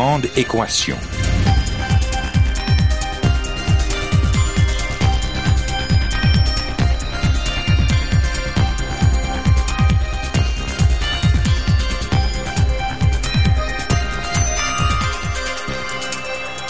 [0.00, 0.96] Grande équation.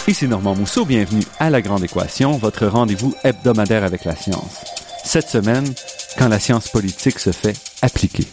[0.07, 4.55] Ici Normand Mousseau, bienvenue à La Grande Équation, votre rendez-vous hebdomadaire avec la science.
[5.03, 5.71] Cette semaine,
[6.17, 7.53] quand la science politique se fait
[7.83, 8.25] appliquer.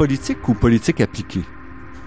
[0.00, 1.42] Politique ou politique appliquée?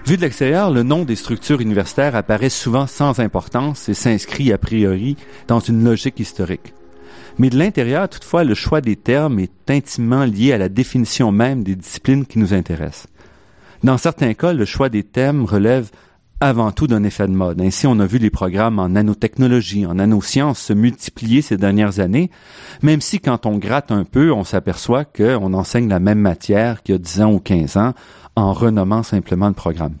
[0.04, 4.58] Vu de l'extérieur, le nom des structures universitaires apparaît souvent sans importance et s'inscrit a
[4.58, 6.74] priori dans une logique historique.
[7.38, 11.62] Mais de l'intérieur, toutefois, le choix des termes est intimement lié à la définition même
[11.62, 13.06] des disciplines qui nous intéressent.
[13.84, 15.92] Dans certains cas, le choix des thèmes relève
[16.44, 17.62] avant tout d'un effet de mode.
[17.62, 22.30] Ainsi, on a vu les programmes en nanotechnologie, en nanosciences se multiplier ces dernières années,
[22.82, 26.94] même si quand on gratte un peu, on s'aperçoit qu'on enseigne la même matière qu'il
[26.94, 27.94] y a 10 ans ou 15 ans
[28.36, 29.94] en renommant simplement le programme.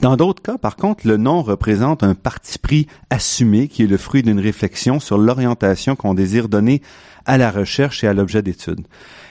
[0.00, 3.96] Dans d'autres cas, par contre, le nom représente un parti pris assumé qui est le
[3.96, 6.82] fruit d'une réflexion sur l'orientation qu'on désire donner
[7.26, 8.86] à la recherche et à l'objet d'étude.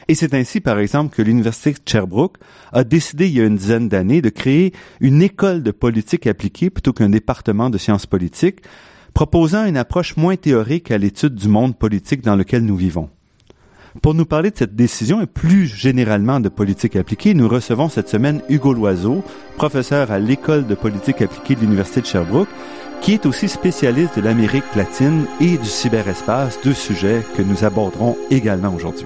[0.08, 2.38] Et c'est ainsi, par exemple, que l'Université de Sherbrooke
[2.72, 6.70] a décidé il y a une dizaine d'années de créer une école de politique appliquée
[6.70, 8.60] plutôt qu'un département de sciences politiques,
[9.14, 13.10] proposant une approche moins théorique à l'étude du monde politique dans lequel nous vivons.
[14.02, 18.10] Pour nous parler de cette décision et plus généralement de politique appliquée, nous recevons cette
[18.10, 19.24] semaine Hugo Loiseau,
[19.56, 22.50] professeur à l'École de politique appliquée de l'Université de Sherbrooke,
[23.02, 28.18] qui est aussi spécialiste de l'Amérique latine et du cyberespace, deux sujets que nous aborderons
[28.30, 29.06] également aujourd'hui.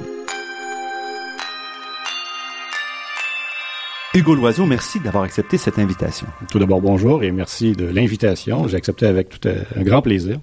[4.13, 6.27] Hugo Loiseau, merci d'avoir accepté cette invitation.
[6.51, 8.67] Tout d'abord, bonjour et merci de l'invitation.
[8.67, 10.39] J'ai accepté avec tout un grand plaisir.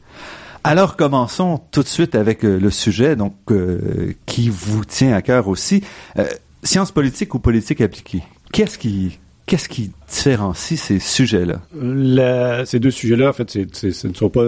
[0.65, 5.23] Alors commençons tout de suite avec euh, le sujet donc euh, qui vous tient à
[5.23, 5.83] cœur aussi.
[6.19, 6.27] Euh,
[6.63, 8.23] sciences politiques ou politique appliquée?
[8.53, 12.65] Qu'est-ce qui qu'est-ce qui différencie ces sujets-là?
[12.67, 14.45] Ces deux sujets-là, en fait, c'est, ce ne sont pas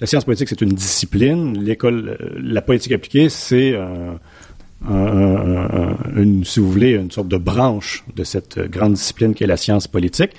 [0.00, 1.62] la science politique, c'est une discipline.
[1.62, 3.74] L'école, la politique appliquée, c'est
[4.86, 9.56] une, si vous voulez, une sorte de branche de cette grande discipline qui est la
[9.56, 10.30] science politique.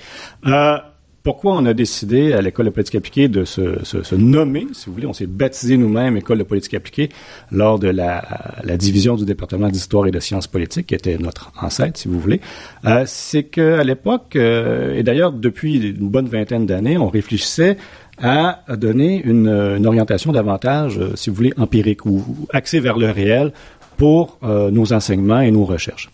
[0.48, 0.78] Euh,
[1.24, 4.88] pourquoi on a décidé à l'École de politique appliquée de se, se, se nommer, si
[4.88, 7.10] vous voulez, on s'est baptisé nous-mêmes École de politique appliquée
[7.52, 8.24] lors de la,
[8.64, 12.20] la division du département d'histoire et de sciences politiques, qui était notre ancêtre, si vous
[12.20, 12.42] voulez,
[12.86, 17.78] euh, c'est qu'à l'époque, euh, et d'ailleurs depuis une bonne vingtaine d'années, on réfléchissait
[18.22, 22.98] à donner une, une orientation davantage, euh, si vous voulez, empirique ou, ou axée vers
[22.98, 23.54] le réel
[23.98, 26.10] pour euh, nos enseignements et nos recherches.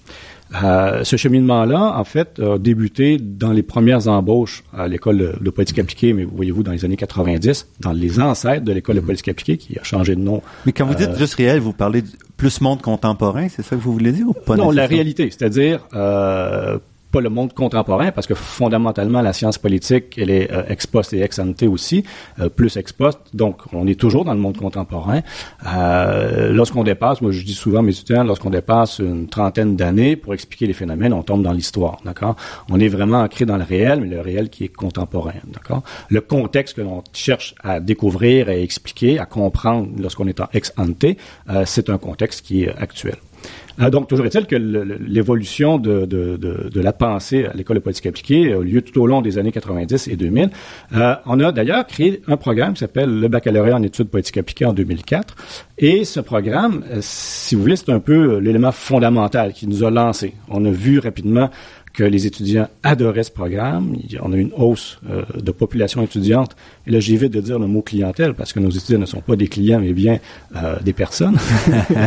[0.63, 5.79] Euh, ce cheminement-là, en fait, a débuté dans les premières embauches à l'école de, politique
[5.79, 9.57] appliquée, mais voyez-vous, dans les années 90, dans les ancêtres de l'école de politique appliquée,
[9.57, 10.41] qui a changé de nom.
[10.65, 12.07] Mais quand vous dites euh, juste réel, vous parlez de
[12.37, 15.87] plus monde contemporain, c'est ça que vous voulez dire ou pas Non, la réalité, c'est-à-dire
[15.93, 16.77] euh,
[17.15, 21.13] pas le monde contemporain, parce que fondamentalement, la science politique, elle est euh, ex post
[21.13, 22.03] et ex ante aussi,
[22.41, 23.19] euh, plus ex post.
[23.33, 25.21] Donc, on est toujours dans le monde contemporain.
[25.65, 30.17] Euh, lorsqu'on dépasse, moi je dis souvent à mes étudiants, lorsqu'on dépasse une trentaine d'années
[30.17, 32.35] pour expliquer les phénomènes, on tombe dans l'histoire, d'accord?
[32.69, 35.83] On est vraiment ancré dans le réel, mais le réel qui est contemporain, d'accord?
[36.09, 40.73] Le contexte que l'on cherche à découvrir, à expliquer, à comprendre lorsqu'on est en ex
[40.75, 43.15] ante, euh, c'est un contexte qui est actuel.
[43.81, 48.59] Euh, donc, toujours est-il que l'évolution de, la pensée à l'école de politique appliquée a
[48.61, 50.49] lieu tout au long des années 90 et 2000.
[50.95, 54.65] Euh, on a d'ailleurs créé un programme qui s'appelle le baccalauréat en études politiques appliquées
[54.65, 55.35] en 2004.
[55.77, 59.91] Et ce programme, euh, si vous voulez, c'est un peu l'élément fondamental qui nous a
[59.91, 60.33] lancé.
[60.49, 61.49] On a vu rapidement
[61.95, 63.95] que les étudiants adoraient ce programme.
[64.21, 66.55] On a une hausse euh, de population étudiante.
[66.85, 69.35] Et là, j'évite de dire le mot clientèle parce que nos étudiants ne sont pas
[69.35, 70.19] des clients, mais bien
[70.55, 71.37] euh, des personnes.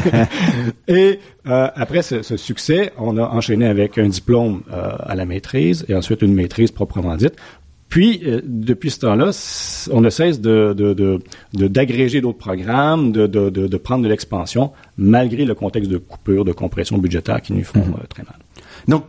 [0.89, 5.25] et euh, après ce, ce, succès, on a enchaîné avec un diplôme euh, à la
[5.25, 7.35] maîtrise et ensuite une maîtrise proprement dite.
[7.89, 9.31] Puis, euh, depuis ce temps-là,
[9.91, 14.73] on ne cesse de, de, de, d'agréger d'autres programmes, de, de, de, prendre de l'expansion,
[14.99, 18.07] malgré le contexte de coupure, de compression budgétaire qui nous font mmh.
[18.11, 18.37] très mal.
[18.89, 19.05] Donc,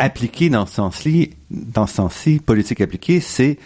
[0.00, 3.58] appliqué dans ce sens-ci, dans ce sens-ci, politique appliquée, c'est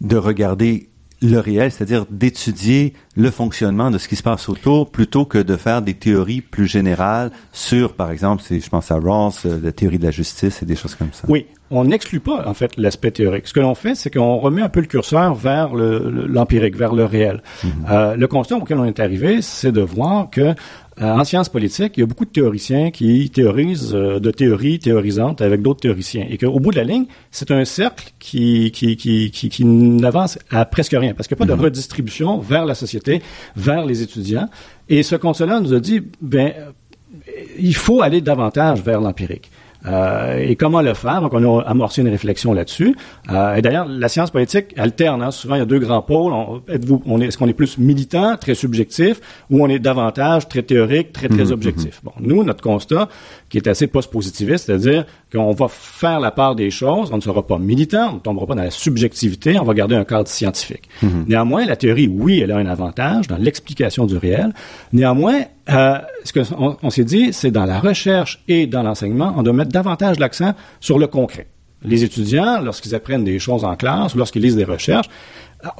[0.00, 0.88] de regarder
[1.22, 5.56] le réel, c'est-à-dire d'étudier le fonctionnement de ce qui se passe autour plutôt que de
[5.56, 9.72] faire des théories plus générales sur, par exemple, si je pense à Rawls, euh, la
[9.72, 11.24] théorie de la justice et des choses comme ça.
[11.28, 13.48] Oui, on n'exclut pas en fait l'aspect théorique.
[13.48, 17.04] Ce que l'on fait, c'est qu'on remet un peu le curseur vers l'empirique, vers le
[17.04, 17.42] réel.
[17.42, 17.68] Mm-hmm.
[17.90, 20.54] euh, le constat auquel on est arrivé, c'est de voir que
[21.00, 25.40] en sciences politiques, il y a beaucoup de théoriciens qui théorisent euh, de théories théorisantes
[25.40, 26.26] avec d'autres théoriciens.
[26.30, 30.38] Et qu'au bout de la ligne, c'est un cercle qui, qui, qui, qui, qui n'avance
[30.50, 31.64] à presque rien, parce qu'il n'y a pas de mhm.
[31.64, 33.22] redistribution vers la société,
[33.56, 34.48] vers les étudiants.
[34.88, 36.52] Et ce constat-là nous a dit, ben,
[37.58, 39.50] il faut aller davantage vers l'empirique.
[39.86, 41.20] Euh, et comment le faire?
[41.20, 42.96] Donc, on a amorcé une réflexion là-dessus.
[43.30, 45.22] Euh, et d'ailleurs, la science politique alterne.
[45.22, 45.30] Hein.
[45.30, 46.32] Souvent, il y a deux grands pôles.
[46.68, 49.20] êtes-vous, on est, est-ce qu'on est plus militant, très subjectif,
[49.50, 52.00] ou on est davantage très théorique, très, très mhm, objectif?
[52.02, 52.10] Mhm.
[52.10, 53.08] Bon, nous, notre constat,
[53.54, 57.46] qui est assez post-positiviste, c'est-à-dire qu'on va faire la part des choses, on ne sera
[57.46, 60.88] pas militant, on ne tombera pas dans la subjectivité, on va garder un cadre scientifique.
[61.02, 61.26] Mhm.
[61.28, 64.52] Néanmoins, la théorie, oui, elle a un avantage dans l'explication du réel.
[64.92, 69.44] Néanmoins, euh, ce qu'on on, s'est dit, c'est dans la recherche et dans l'enseignement, on
[69.44, 71.46] doit mettre davantage l'accent sur le concret.
[71.84, 75.08] Les étudiants, lorsqu'ils apprennent des choses en classe ou lorsqu'ils lisent des recherches,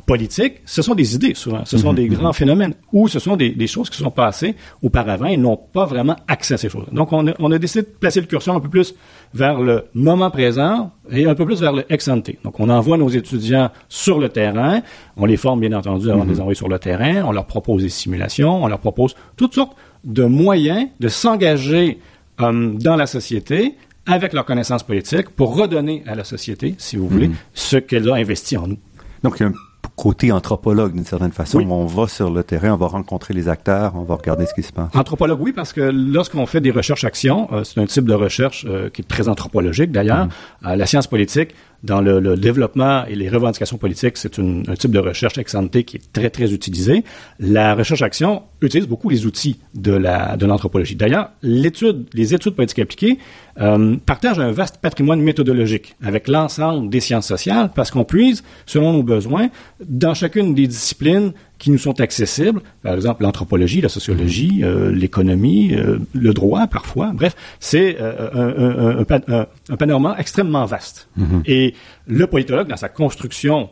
[0.07, 1.97] politiques, ce sont des idées souvent, ce sont mhm.
[1.97, 5.87] des grands phénomènes, ou ce sont des, choses qui sont passées auparavant et n'ont pas
[5.87, 6.87] vraiment accès à ces choses.
[6.93, 8.95] Donc on a, on a, décidé de placer le curseur un peu plus
[9.33, 12.31] vers le moment présent et un peu plus vers le ex ante.
[12.45, 14.81] Donc on envoie nos étudiants sur le terrain,
[15.17, 16.41] on les forme bien entendu avant de les mhm.
[16.41, 20.25] envoyer sur le terrain, on leur propose des simulations, on leur propose toutes sortes de
[20.25, 21.99] moyens de s'engager
[22.41, 23.75] euh, dans la société
[24.07, 27.35] avec leurs connaissances politiques pour redonner à la société, si vous voulez, mhm.
[27.55, 28.79] ce qu'elle a investi en nous.
[29.23, 29.55] Donc, il y a un
[29.96, 31.61] côté anthropologue d'une certaine façon.
[31.61, 34.62] On va sur le terrain, on va rencontrer les acteurs, on va regarder ce qui
[34.62, 34.88] se passe.
[34.94, 38.91] Anthropologue, oui, parce que lorsqu'on fait des recherches-actions, euh, c'est un type de recherche euh,
[38.91, 40.26] qui est très anthropologique d'ailleurs.
[40.26, 40.31] Mm.
[40.67, 41.55] Euh, la science politique,
[41.85, 45.55] dans le, développement et les revendications politiques, c'est un type de recherche ex
[45.87, 47.05] qui est très, très utilisé.
[47.39, 50.97] La recherche-action utilise beaucoup les outils de la de l'anthropologie.
[50.97, 53.19] D'ailleurs, les études politiques appliquées
[53.61, 58.95] euh, partagent un vaste patrimoine méthodologique avec l'ensemble des sciences sociales parce qu'on puise, selon
[58.95, 59.51] nos besoins,
[59.85, 65.75] dans chacune des disciplines qui nous sont accessibles, par exemple l'anthropologie, la sociologie, euh, l'économie,
[65.75, 67.12] euh, le droit parfois.
[67.15, 71.09] Bref, c'est euh, un, un, un, panorama extrêmement vaste.
[71.19, 71.43] Mm-hmm.
[71.47, 71.75] Et
[72.06, 73.71] le politologue, dans sa construction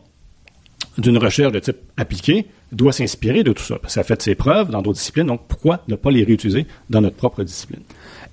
[0.99, 3.79] d'une recherche de type appliqué, doit s'inspirer de tout ça.
[3.79, 6.25] Parce que ça a fait ses preuves dans d'autres disciplines, donc pourquoi ne pas les
[6.25, 7.82] réutiliser dans notre propre discipline?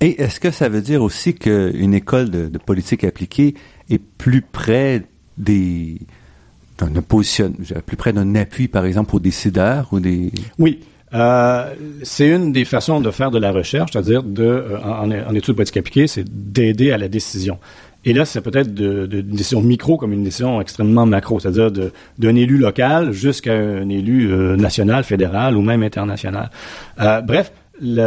[0.01, 3.56] Et est-ce que ça veut dire aussi qu'une école de, de politique appliquée
[3.90, 5.04] est plus près
[5.38, 6.00] des,
[6.88, 7.54] d'un position,
[7.86, 10.31] plus près d'un appui, par exemple, aux décideurs ou des.
[10.58, 10.80] Oui.
[11.14, 11.74] Euh,
[12.04, 15.56] c'est une des façons de faire de la recherche, c'est-à-dire de, euh, en, en, études
[15.56, 17.58] politiques c'est d'aider à la décision.
[18.06, 21.72] Et là, c'est peut-être de, de, décision micro comme une décision extrêmement macro, c'est-à-dire
[22.18, 26.50] d'un élu local jusqu'à un élu euh, national, fédéral ou même international.
[27.02, 27.52] Euh, bref,
[27.82, 28.00] l'aide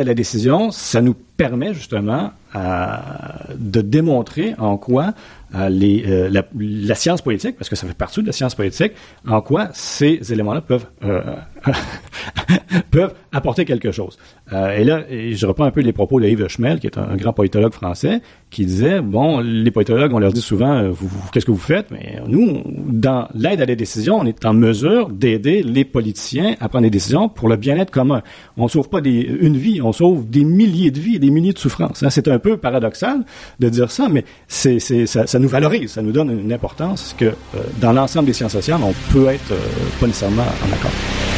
[0.00, 5.12] à la décision, ça nous permet justement de démontrer en quoi
[5.54, 8.92] les, euh, la, la, science politique, parce que ça fait partie de la science politique,
[9.26, 11.22] en quoi ces éléments-là peuvent euh,
[12.90, 14.18] peuvent apporter quelque chose.
[14.52, 17.16] Euh, et là, je reprends un peu les propos de Yves Schmel, qui est un,
[17.16, 18.20] grand politologue français,
[18.50, 21.90] qui disait bon, les politologues, on leur dit souvent, vous, qu'est-ce que vous faites?
[21.90, 26.68] Mais nous, dans l'aide à la décision, on est en mesure d'aider les politiciens à
[26.68, 28.22] prendre des décisions pour le bien-être commun.
[28.56, 31.58] On sauve pas des, une vie, on sauve des milliers de vies, des milliers de
[31.58, 32.02] souffrances.
[32.02, 32.10] Hein.
[32.10, 33.24] C'est un peu paradoxal
[33.58, 37.26] de dire ça, mais c'est, ça, ça, nous valorise, ça nous donne une importance que
[37.26, 37.34] euh,
[37.80, 39.58] dans l'ensemble des sciences sociales, on peut être euh,
[40.00, 41.37] pas nécessairement en accord.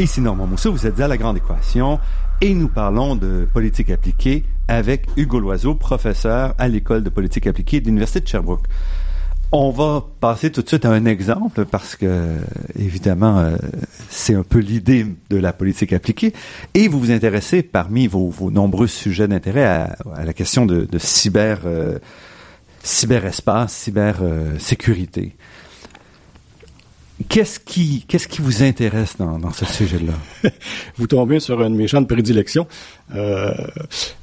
[0.00, 2.00] Ici Normand Mousseau, vous êtes à La Grande Équation
[2.40, 7.82] et nous parlons de politique appliquée avec Hugo Loiseau, professeur à l'École de politique appliquée
[7.82, 8.64] de l'Université de Sherbrooke.
[9.52, 12.38] On va passer tout de suite à un exemple parce que,
[12.78, 13.56] évidemment, euh,
[14.08, 16.32] c'est un peu l'idée de la politique appliquée.
[16.72, 20.88] Et vous vous intéressez, parmi vos, nombreux sujets d'intérêt, à, la question de,
[21.36, 21.98] euh,
[22.82, 25.36] cyberespace, cybersécurité.
[27.28, 30.50] Qu'est-ce qui, qu'est-ce qui vous intéresse dans, dans ce sujet-là?
[30.96, 32.66] Vous tombez sur une méchante prédilection.
[33.14, 33.52] Euh,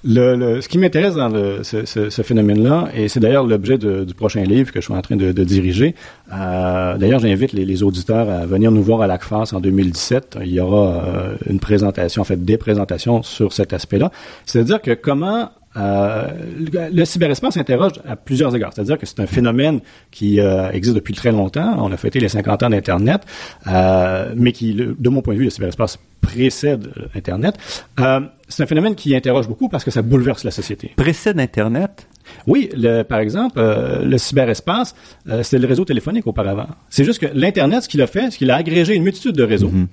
[0.03, 1.29] ce qui m'intéresse dans
[1.63, 5.31] ce, phénomène-là, et c'est d'ailleurs l'objet du prochain livre que je suis en train de,
[5.43, 5.95] diriger.
[6.33, 10.39] Euh, d'ailleurs, j'invite les, les, auditeurs à venir nous voir à l'ACFAS en 2017.
[10.41, 14.11] Il y aura euh, une présentation, en fait, des présentations sur cet aspect-là.
[14.45, 16.27] C'est-à-dire que comment euh,
[16.91, 18.73] le, cyberespace interroge à plusieurs égards.
[18.73, 19.81] C'est-à-dire que c'est un phénomène
[20.11, 21.75] qui euh, existe depuis très longtemps.
[21.79, 23.21] On a fêté les 50 ans d'Internet,
[23.67, 27.57] euh, mais qui, de mon point de vue, le cyberespace précède Internet.
[28.47, 30.91] c'est un phénomène qui interroge beaucoup parce que ça bouleverse la société.
[30.95, 32.07] Précède Internet?
[32.45, 34.95] Oui, le, par exemple, le cyberespace,
[35.43, 36.67] c'était le réseau téléphonique auparavant.
[36.89, 39.43] C'est juste que l'Internet, ce qu'il a fait, c'est qu'il a agrégé une multitude de
[39.43, 39.69] réseaux.
[39.69, 39.87] Mm-hmm.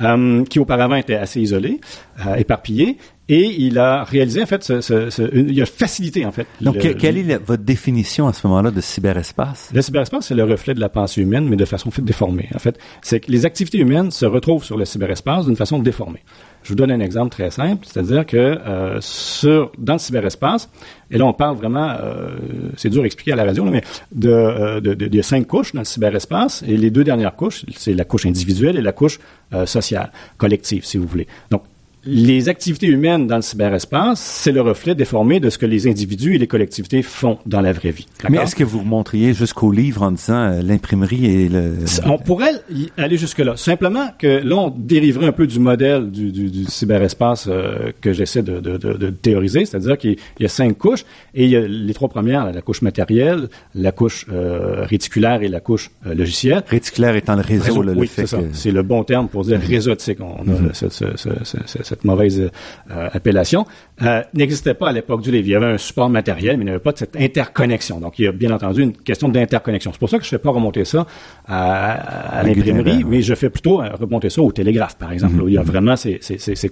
[0.00, 1.78] Euh, qui auparavant était assez isolé,
[2.26, 2.96] euh, éparpillé,
[3.28, 6.46] et il a réalisé en fait, ce, ce, ce, il a facilité en fait.
[6.60, 9.70] Donc, quelle est votre définition à ce moment-là de cyberespace?
[9.72, 12.48] Le cyberespace, c'est le reflet de la pensée humaine, mais de façon déformée.
[12.54, 16.22] En fait, c'est que les activités humaines se retrouvent sur le cyberespace d'une façon déformée.
[16.62, 20.68] Je vous donne un exemple très simple, c'est-à-dire que euh, sur dans le cyberespace,
[21.10, 22.36] et là on parle vraiment, euh,
[22.76, 25.72] c'est dur à expliquer à la radio, mais de, euh, de, de, de, cinq couches
[25.72, 29.18] dans le cyberespace, et les deux dernières couches, c'est la couche individuelle et la couche
[29.52, 31.26] euh, sociale, collective, si vous voulez.
[31.50, 31.64] Donc
[32.04, 36.34] les activités humaines dans le cyberespace, c'est le reflet déformé de ce que les individus
[36.34, 38.06] et les collectivités font dans la vraie vie.
[38.28, 41.74] Mais est-ce que vous montriez jusqu'au livre en disant euh, l'imprimerie et le...
[42.06, 42.54] On pourrait
[42.96, 43.56] aller jusque-là.
[43.56, 48.12] Simplement que là, on dériverait un peu du modèle du, du, du cyberespace euh, que
[48.12, 51.04] j'essaie de, de, de, de, théoriser, c'est-à-dire qu'il y a cinq couches
[51.34, 55.48] et il y a les trois premières, la couche matérielle, la couche euh, réticulaire et
[55.48, 56.64] la couche logicielle.
[56.66, 58.38] Réticulaire étant le réseau, le, oui, c'est ça.
[58.52, 59.68] C'est le bon terme pour dire mm-hmm.
[59.68, 60.18] réseautique.
[60.20, 60.74] On a mm-hmm.
[60.74, 62.50] ce, ce, cette mauvaise
[62.90, 63.66] euh, appellation,
[64.02, 65.46] euh, n'existait pas à l'époque du livre.
[65.46, 68.00] Il y avait un support matériel, mais il n'y avait pas de cette interconnexion.
[68.00, 69.92] Donc, il y a bien entendu une question d'interconnexion.
[69.92, 71.06] C'est pour ça que je ne fais pas remonter ça
[71.46, 75.54] à, l'imprimerie, mais je fais plutôt euh, remonter ça au télégraphe, par exemple, où il
[75.54, 76.18] y a vraiment ces,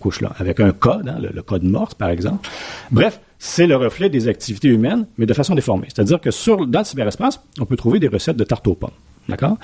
[0.00, 2.48] couches-là, avec un code, hein, le, code Morse, par exemple.
[2.90, 5.88] Bref, c'est le reflet des activités humaines, mais de façon déformée.
[5.88, 8.90] C'est-à-dire que sur, dans le cyberespace, on peut trouver des recettes de tarte aux pommes.
[9.28, 9.58] D'accord?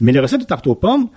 [0.00, 1.08] Mais les recettes de tarte aux pommes,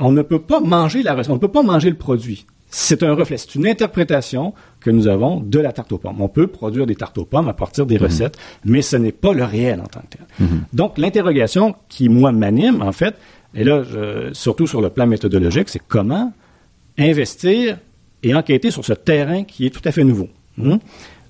[0.00, 2.46] on ne peut pas manger la recette, on ne peut pas manger le produit
[2.76, 6.20] c'est un reflet, c'est une interprétation que nous avons de la tarte aux pommes.
[6.20, 8.04] On peut produire des tartes aux pommes à partir des mhm.
[8.04, 10.26] recettes, mais ce n'est pas le réel en tant que tel.
[10.40, 10.64] Mhm.
[10.72, 13.14] Donc, l'interrogation qui, moi, m'anime, en fait,
[13.54, 13.84] et là,
[14.32, 16.32] surtout sur le plan méthodologique, c'est comment
[16.98, 17.78] investir
[18.24, 20.28] et enquêter sur ce terrain qui est tout à fait nouveau.
[20.56, 20.76] Hmm?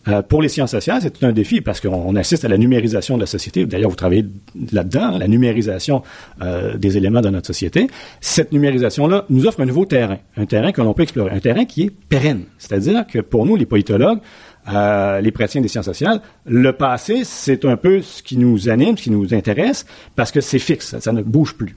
[0.08, 3.20] Euh, pour les sciences sociales, c'est un défi parce qu'on assiste à la numérisation de
[3.20, 3.64] la société.
[3.64, 4.26] D'ailleurs, vous travaillez
[4.72, 6.02] là-dedans, la numérisation
[6.42, 7.86] euh, des éléments de notre société.
[8.20, 11.64] Cette numérisation-là nous offre un nouveau terrain, un terrain que l'on peut explorer, un terrain
[11.64, 12.44] qui est pérenne.
[12.58, 14.18] C'est-à-dire que pour nous, les politologues,
[14.68, 18.96] euh, les praticiens des sciences sociales, le passé, c'est un peu ce qui nous anime,
[18.98, 21.76] ce qui nous intéresse, parce que c'est fixe, ça, ne bouge plus.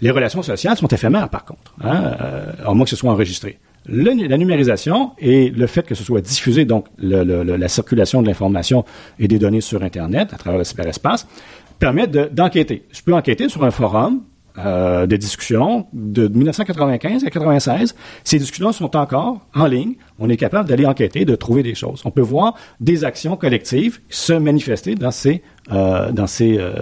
[0.00, 2.16] Les relations sociales sont éphémères, par contre, hein,
[2.64, 6.64] à moins que ce soit enregistré la numérisation et le fait que ce soit diffusé,
[6.64, 8.84] donc la circulation de l'information
[9.18, 11.26] et des données sur Internet à travers le cyberespace,
[11.78, 12.84] permettent d'enquêter.
[12.92, 14.22] Je peux enquêter sur un forum
[14.58, 17.94] euh, de discussion de 1995 à 96.
[18.22, 19.94] Ces discussions sont encore en ligne.
[20.18, 22.02] On est capable d'aller enquêter, de trouver des choses.
[22.04, 26.72] On peut voir des actions collectives se manifester dans ces euh, dans ces euh,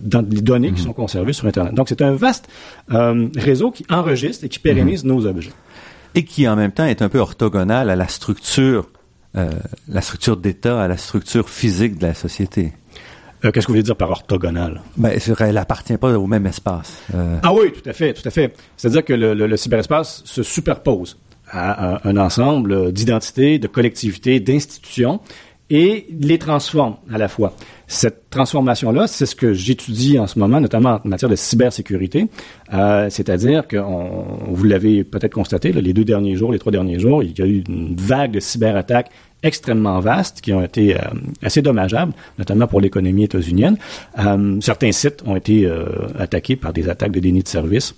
[0.00, 0.86] dans les données qui mhm.
[0.86, 1.74] sont conservées sur Internet.
[1.74, 2.48] Donc c'est un vaste
[2.92, 5.12] euh, réseau qui enregistre et qui pérennise mhm.
[5.12, 5.52] nos objets
[6.14, 8.88] et qui en même temps est un peu orthogonal à la structure,
[9.36, 9.50] euh,
[9.88, 12.72] la structure d'État, à la structure physique de la société.
[13.44, 14.82] Euh, Qu'est-ce que vous voulez dire par orthogonal?
[14.96, 17.00] Ben, elle n'appartient pas au même espace.
[17.14, 17.38] Euh...
[17.42, 18.54] Ah oui, tout à fait, tout à fait.
[18.76, 21.18] C'est-à-dire que le, le, le, cyberespace se superpose
[21.50, 25.20] à un ensemble d'identités, de collectivités, d'institutions
[25.70, 27.54] et les transforme à la fois.
[27.86, 32.28] Cette transformation-là, c'est ce que j'étudie en ce moment, notamment en matière de cybersécurité.
[32.72, 36.98] Euh, C'est-à-dire que vous l'avez peut-être constaté, là, les deux derniers jours, les trois derniers
[36.98, 39.10] jours, il y a eu une vague de cyberattaques
[39.42, 41.00] extrêmement vastes qui ont été euh,
[41.42, 43.76] assez dommageables, notamment pour l'économie états-unienne.
[44.18, 45.86] Euh, certains sites ont été euh,
[46.18, 47.94] attaqués par des attaques de déni de service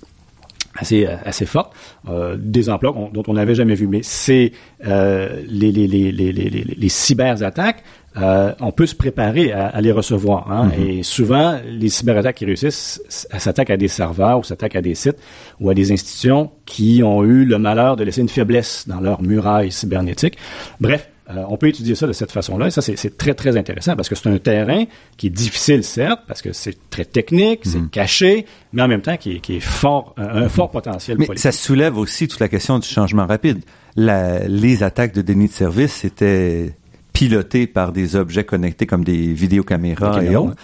[0.81, 1.73] assez assez fortes,
[2.09, 3.87] euh, des emplois dont on n'avait jamais vu.
[3.87, 4.53] Mais c'est
[4.87, 7.83] euh, les, les, les, les, les, les cyberattaques.
[8.17, 10.51] Euh, on peut se préparer à, à les recevoir.
[10.51, 10.69] Hein?
[10.69, 10.99] Mm-hmm.
[10.99, 15.19] Et souvent, les cyberattaques qui réussissent s'attaquent à des serveurs ou s'attaquent à des sites
[15.61, 19.23] ou à des institutions qui ont eu le malheur de laisser une faiblesse dans leur
[19.23, 20.37] muraille cybernétique.
[20.81, 23.97] Bref, euh, on peut étudier ça de cette façon-là, et ça, c'est très, très intéressant,
[23.97, 24.85] parce que c'est un terrain
[25.17, 27.91] qui est difficile, certes, parce que c'est très technique, c'est mhm.
[27.91, 31.53] caché, mais en même temps qui est, qui est fort, un, fort potentiel mais ça
[31.53, 33.61] soulève aussi toute la question du changement rapide.
[33.97, 36.75] La, les attaques de déni de service étaient
[37.13, 40.55] pilotées par des objets connectés comme des vidéocaméras et autres.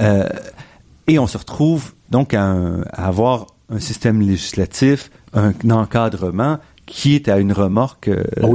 [0.00, 0.28] Euh,
[1.06, 2.52] et on se retrouve donc à,
[2.92, 8.46] à avoir un système législatif, un encadrement qui est à une remorque euh, ah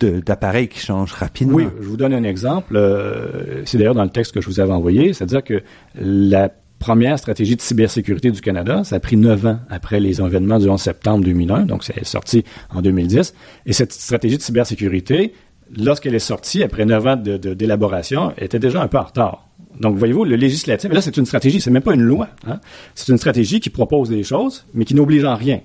[0.00, 1.56] d'appareils qui changent rapidement.
[1.56, 2.76] Oui, je vous donne un exemple.
[2.76, 5.62] Euh, c'est d'ailleurs dans le texte que je vous avais envoyé, c'est-à-dire que
[5.94, 10.58] la première stratégie de cybersécurité du Canada, ça a pris neuf ans après les événements
[10.58, 12.44] du 11 septembre 2001, donc c'est sorti
[12.74, 13.34] en 2010.
[13.66, 15.32] Et cette stratégie de cybersécurité,
[15.76, 19.48] lorsqu'elle est sortie, après neuf ans d'élaboration, était déjà un peu en retard.
[19.80, 22.28] Donc, voyez-vous, le législatif, là, c'est une stratégie, c'est même pas une loi.
[22.46, 22.60] Hein.
[22.94, 25.60] C'est une stratégie qui propose des choses, mais qui n'oblige en rien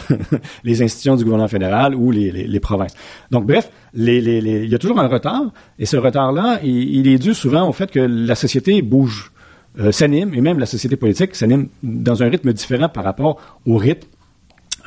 [0.64, 2.94] les institutions du gouvernement fédéral ou les, provinces.
[3.30, 7.68] Donc, bref, il y a toujours un retard, et ce retard-là, il, est dû souvent
[7.68, 9.32] au fait que la société bouge,
[9.78, 13.78] euh, s'anime, et même la société politique s'anime dans un rythme différent par rapport au
[13.78, 14.06] rythme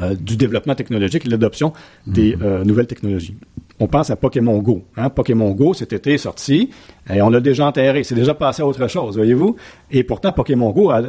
[0.01, 1.73] euh, du développement technologique et l'adoption
[2.05, 2.43] des mhm.
[2.43, 3.35] euh, nouvelles technologies.
[3.79, 4.83] On pense à Pokémon Go.
[4.95, 5.09] Hein?
[5.09, 6.69] Pokémon Go, cet été, est sorti
[7.13, 8.03] et on l'a déjà enterré.
[8.03, 9.57] C'est déjà passé à autre chose, voyez-vous?
[9.91, 11.01] Et pourtant, Pokémon Go a,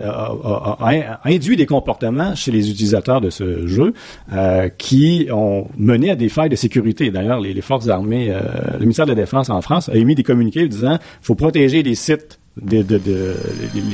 [1.25, 3.94] induit des comportements chez les utilisateurs de ce jeu
[4.32, 7.11] euh, qui ont mené à des failles de sécurité.
[7.11, 8.35] D'ailleurs, les, forces armées,
[8.73, 11.94] le ministère de la Défense en France a émis des communiqués disant faut protéger les
[11.94, 13.35] sites de, de, de,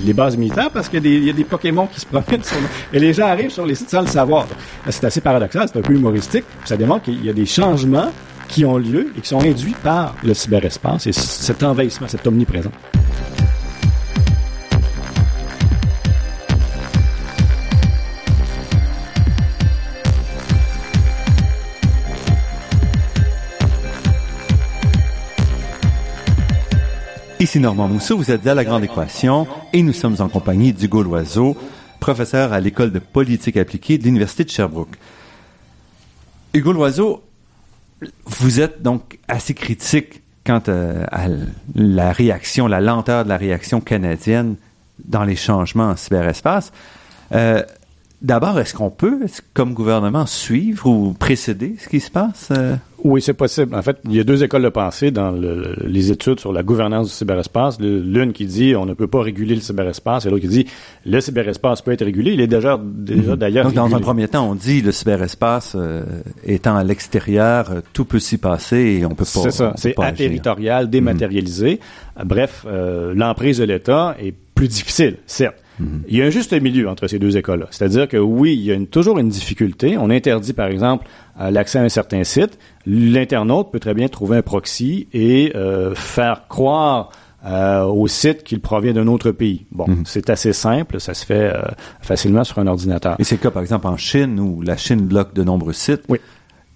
[0.04, 2.56] les bases militaires parce qu'il y, y, a des Pokémon qui se promènent sur,
[2.92, 4.46] et les gens arrivent sur les sites sans le savoir.
[4.88, 6.44] C'est assez paradoxal, c'est un peu humoristique.
[6.64, 8.10] Ça démontre qu'il y a des changements
[8.52, 12.72] qui ont lieu et qui sont induits par le cyberespace et cet envahissement, cette omniprésence.
[27.40, 31.02] Ici Normand Mousseau, vous êtes à La Grande Équation et nous sommes en compagnie d'Hugo
[31.02, 31.56] Loiseau,
[32.00, 34.96] professeur à l'École de politique appliquée de l'Université de Sherbrooke.
[36.54, 37.22] Hugo Loiseau,
[38.24, 41.26] vous êtes donc assez critique quant à,
[41.74, 44.56] la réaction, la lenteur de la réaction canadienne
[45.04, 46.72] dans les changements en cyberespace.
[47.32, 47.62] Euh,
[48.22, 49.18] D'abord, est-ce qu'on peut,
[49.52, 52.50] comme gouvernement, suivre ou précéder ce qui se passe?
[52.52, 52.76] Euh?
[53.02, 53.74] Oui, c'est possible.
[53.74, 57.08] En fait, il y a deux écoles de pensée dans les études sur la gouvernance
[57.08, 57.80] du cyberespace.
[57.80, 60.66] L'une qui dit on ne peut pas réguler le cyberespace et l'autre qui dit
[61.04, 62.32] le cyberespace peut être régulé.
[62.32, 63.36] Il est déjà, déjà mhm.
[63.36, 63.64] d'ailleurs.
[63.64, 66.04] Donc, dans un premier temps, on dit le cyberespace euh,
[66.44, 69.24] étant à l'extérieur, euh, tout peut s'y passer et on peut pas.
[69.24, 69.72] C'est ça.
[69.76, 69.94] C'est
[70.88, 71.80] dématérialisé.
[72.16, 72.24] Mhm.
[72.24, 72.66] Bref,
[73.14, 75.56] l'emprise de l'État est plus difficile, certes.
[75.80, 77.66] Il y a un juste milieu entre ces deux écoles-là.
[77.70, 79.96] C'est-à-dire que oui, il y a toujours une difficulté.
[79.98, 81.06] On interdit, par exemple,
[81.40, 82.58] euh, l'accès à un certain site.
[82.86, 87.10] L'internaute peut très bien trouver un proxy et euh, faire croire
[87.44, 89.66] euh, au site qu'il provient d'un autre pays.
[89.72, 90.02] Bon, mhm.
[90.04, 91.52] c'est assez simple, ça se fait
[92.00, 93.16] facilement sur un ordinateur.
[93.18, 96.02] Et c'est le cas, par exemple, en Chine, où la Chine bloque de nombreux sites.
[96.08, 96.18] Oui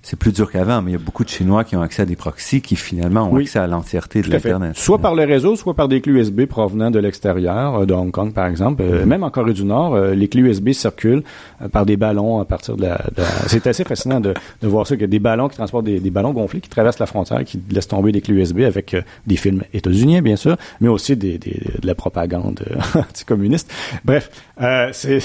[0.07, 2.05] c'est plus dur qu'avant, mais il y a beaucoup de Chinois qui ont accès à
[2.05, 4.77] des proxys qui finalement ont accès à l'entièreté de l'Internet.
[4.77, 8.13] Soit par le réseau, soit par des clés USB provenant de l'extérieur, euh, de Hong
[8.13, 8.85] Kong par exemple.
[8.85, 9.07] Euh, mm-hmm.
[9.07, 11.25] Même en Corée du Nord, euh, les clés USB circulent
[11.73, 13.01] par des ballons à partir de la...
[13.49, 15.99] C'est assez fascinant de, de voir ça, qu'il y a des ballons qui transportent des,
[16.11, 18.95] ballons gonflés qui traversent la frontière, qui laissent tomber des clés USB avec
[19.27, 22.61] des films états-uniens, bien sûr, mais aussi des, des de la propagande
[22.95, 23.73] anticommuniste.
[24.05, 24.31] Bref,
[24.93, 25.19] ces,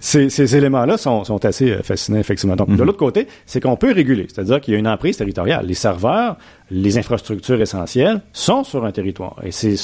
[0.00, 2.56] ces éléments-là sont, sont assez fascinants, effectivement.
[2.56, 2.84] Donc, de mm-hmm.
[2.84, 4.26] l'autre côté, c'est qu'on peut réguler.
[4.28, 5.66] C'est-à-dire qu'il y a une emprise territoriale.
[5.66, 6.36] Les serveurs,
[6.70, 9.36] les infrastructures essentielles sont sur un territoire.
[9.44, 9.76] Et c'est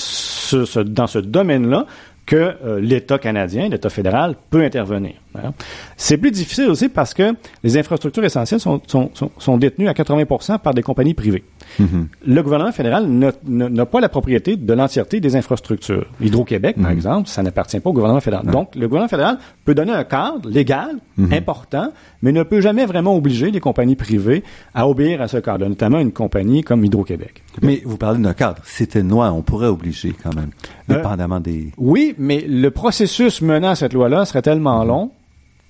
[0.84, 1.86] dans ce domaine-là
[2.26, 5.14] que euh, l'État canadien, l'État fédéral, peut intervenir.
[5.36, 5.52] Hein.
[5.96, 10.82] C'est plus difficile aussi parce que les infrastructures essentielles sont, détenues à 80% par des
[10.82, 11.44] compagnies privées.
[11.80, 12.06] Mm-hmm.
[12.26, 16.06] Le gouvernement fédéral n'a pas la propriété de l'entièreté des infrastructures.
[16.20, 16.94] Hydro-Québec, par mm-hmm.
[16.94, 18.46] exemple, ça n'appartient pas au gouvernement fédéral.
[18.46, 21.34] Donc, le gouvernement fédéral peut donner un cadre légal mm-hmm.
[21.36, 24.42] important, mais ne peut jamais vraiment obliger les compagnies privées
[24.74, 27.42] à obéir à ce cadre, notamment une compagnie comme Hydro-Québec.
[27.62, 28.62] Mais vous parlez d'un cadre.
[28.64, 30.50] C'était une loi, on pourrait obliger quand même,
[30.90, 31.72] euh, dépendamment des...
[31.78, 35.10] Oui, mais le processus menant à cette loi-là serait tellement long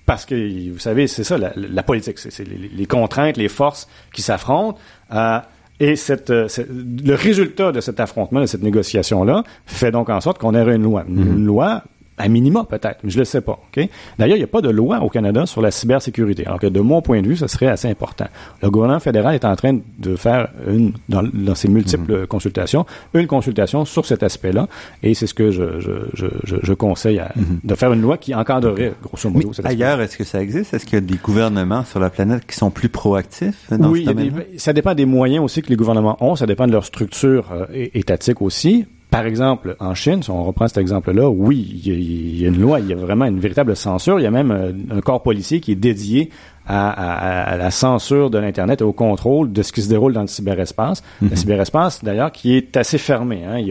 [0.07, 4.79] parce que, vous savez, c'est ça, la, politique, c'est les, contraintes, les forces qui s'affrontent.
[5.11, 5.39] Euh,
[5.79, 10.39] et cette, euh, le résultat de cet affrontement, de cette négociation-là, fait donc en sorte
[10.39, 11.05] qu'on ait une loi.
[11.07, 11.83] Une, une loi
[12.17, 13.59] à minima, peut-être, mais je ne le sais pas.
[13.75, 13.87] ok?
[14.17, 16.79] D'ailleurs, il n'y a pas de loi au Canada sur la cybersécurité, alors que de
[16.79, 18.27] mon point de vue, ce serait assez important.
[18.61, 22.27] Le gouvernement fédéral est en train de faire, une, dans, dans ses multiples mhm.
[22.27, 24.67] consultations, une consultation sur cet aspect-là,
[25.03, 27.59] et c'est ce que je, je, je, je conseille à, mhm.
[27.63, 30.73] de faire une loi qui encadrerait, grosso modo, mais Ailleurs, est-ce que ça existe?
[30.73, 34.05] Est-ce qu'il y a des gouvernements sur la planète qui sont plus proactifs dans oui,
[34.05, 36.71] ce domaine Oui, ça dépend des moyens aussi que les gouvernements ont, ça dépend de
[36.71, 38.85] leur structure euh, étatique aussi.
[39.09, 42.81] Par exemple, en Chine, si on reprend cet exemple-là, oui, il y, a, une loi,
[42.81, 44.19] il y a vraiment une véritable censure.
[44.19, 46.29] Il y a même euh, un, corps policier qui est dédié
[46.67, 50.27] à, la censure de l'Internet et au contrôle de ce qui se déroule dans le
[50.27, 51.01] cyberespace.
[51.21, 51.35] Le mhm.
[51.37, 53.45] cyberespace, d'ailleurs, qui est assez fermé.
[53.45, 53.61] Hein,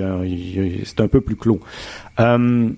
[0.85, 1.61] c'est un peu plus clos.
[2.19, 2.71] Euh,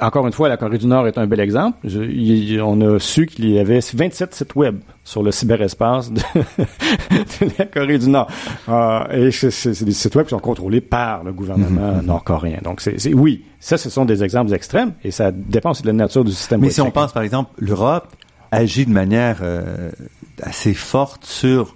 [0.00, 1.78] encore une fois, la Corée du Nord est un bel exemple.
[1.86, 6.20] on a su qu'il y avait 27 sites web sur le cyberespace de,
[7.58, 8.28] la Corée du Nord.
[8.68, 12.60] Euh, et c'est des sites web qui sont contrôlés par le gouvernement nord-coréen.
[12.62, 15.94] Donc, c'est oui, ça, ce sont des exemples extrêmes et ça dépend aussi de la
[15.94, 16.60] nature du système.
[16.60, 18.08] Mais si on pense, par exemple, l'Europe
[18.50, 19.90] agit de manière euh,
[20.42, 21.74] assez forte sur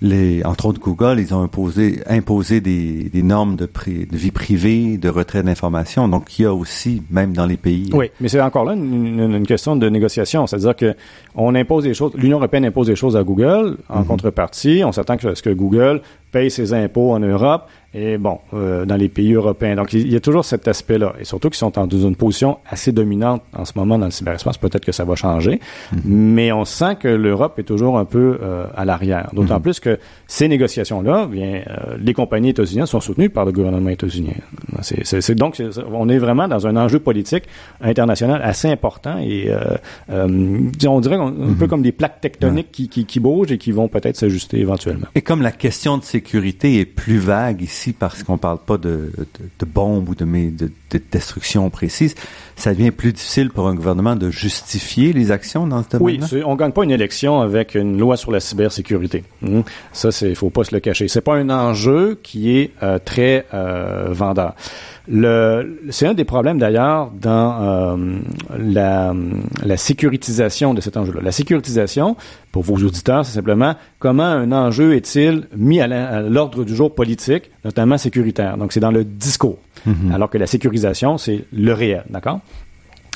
[0.00, 4.96] les, entre autres Google, ils ont imposé, imposé des, des normes de, de vie privée,
[4.96, 6.08] de retrait d'informations.
[6.08, 7.90] Donc, il y a aussi, même dans les pays.
[7.92, 10.46] Oui, mais c'est encore là une, une, question de négociation.
[10.46, 10.94] C'est-à-dire que
[11.34, 14.06] on impose des choses, l'Union européenne impose des choses à Google en mm-hmm.
[14.06, 14.82] contrepartie.
[14.84, 18.96] On s'attend que ce que Google paye ses impôts en Europe et bon, euh, dans
[18.96, 19.74] les pays européens.
[19.74, 21.14] Donc, il y a toujours cet aspect-là.
[21.18, 24.58] Et surtout qu'ils sont dans une position assez dominante en ce moment dans le cyberespace.
[24.58, 25.54] Peut-être que ça va changer.
[25.54, 26.00] Mm-hmm.
[26.04, 29.30] Mais on sent que l'Europe est toujours un peu euh, à l'arrière.
[29.32, 29.62] D'autant mm-hmm.
[29.62, 34.34] plus que ces négociations-là, bien, euh, les compagnies états-uniennes sont soutenues par le gouvernement états-unien.
[34.82, 35.60] C'est, donc,
[35.90, 37.44] on est vraiment dans un enjeu politique
[37.80, 39.50] international assez important et
[40.08, 43.88] on dirait un peu comme des plaques tectoniques qui, qui, qui bougent et qui vont
[43.88, 45.06] peut-être s'ajuster éventuellement.
[45.14, 49.12] Et comme la question de sécurité est plus vague ici, parce qu'on parle pas de,
[49.60, 52.16] de, bombes ou de, de, de, destruction précise,
[52.56, 56.42] ça devient plus difficile pour un gouvernement de justifier les actions dans ce domaine Oui,
[56.44, 59.22] on gagne pas une élection avec une loi sur la cybersécurité.
[59.42, 59.60] Hmm?
[59.92, 61.06] Ça, c'est faut pas se le cacher.
[61.06, 64.54] C'est pas un enjeu qui est euh, très euh, vendeur.
[65.10, 67.96] C'est un des problèmes d'ailleurs dans euh,
[68.58, 69.14] la,
[69.64, 71.20] la sécurisation de cet enjeu-là.
[71.22, 72.16] La sécurisation,
[72.52, 77.50] pour vos auditeurs, c'est simplement comment un enjeu est-il mis à l'ordre du jour politique,
[77.64, 78.58] notamment sécuritaire.
[78.58, 80.12] Donc c'est dans le discours, mm-hmm.
[80.12, 82.40] alors que la sécurisation, c'est le réel, d'accord?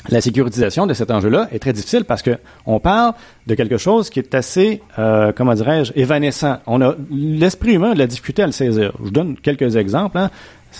[0.09, 2.31] La sécurisation de cet enjeu-là est très difficile parce que
[2.65, 3.13] on parle
[3.47, 6.57] de quelque chose qui est assez, euh, comment dirais-je, évanescent.
[6.67, 8.91] On a l'esprit humain de la difficulté à le saisir.
[8.99, 10.17] Je vous donne quelques exemples.
[10.17, 10.29] Hein.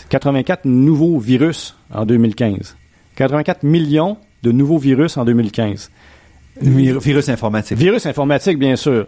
[0.10, 2.76] 84 nouveaux virus en 2015.
[3.16, 5.92] 84 millions de nouveaux virus en 2015.
[6.62, 7.78] Virus informatique.
[7.78, 9.08] Virus informatique, bien sûr.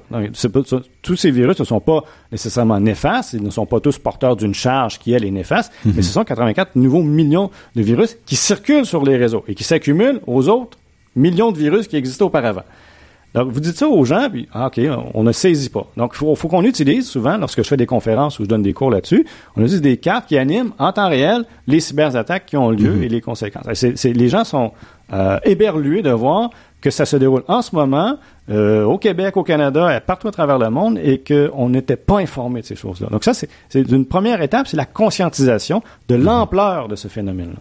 [1.01, 4.55] tous ces virus ne sont pas nécessairement néfastes, ils ne sont pas tous porteurs d'une
[4.55, 5.93] charge qui, elle, est néfaste, mhm.
[5.95, 9.63] mais ce sont 84 nouveaux millions de virus qui circulent sur les réseaux et qui
[9.63, 10.79] s'accumulent aux autres
[11.15, 12.63] millions de virus qui existaient auparavant.
[13.35, 14.79] Donc, vous dites ça aux gens, puis, ah, OK,
[15.13, 15.85] on ne saisit pas.
[15.97, 18.61] Donc, il faut, faut qu'on utilise souvent, lorsque je fais des conférences ou je donne
[18.61, 22.55] des cours là-dessus, on utilise des cartes qui animent en temps réel les cyberattaques qui
[22.55, 23.03] ont lieu mhm.
[23.03, 23.83] et les conséquences.
[24.03, 24.71] Les gens sont
[25.11, 28.17] euh, éberlués de voir que ça se déroule en ce moment
[28.49, 32.61] euh, au Québec, au Canada, partout à travers le monde, et qu'on n'était pas informé
[32.61, 33.07] de ces choses-là.
[33.11, 36.23] Donc ça, c'est, une première étape, c'est la conscientisation de mhm.
[36.23, 37.59] l'ampleur de ce phénomène-là.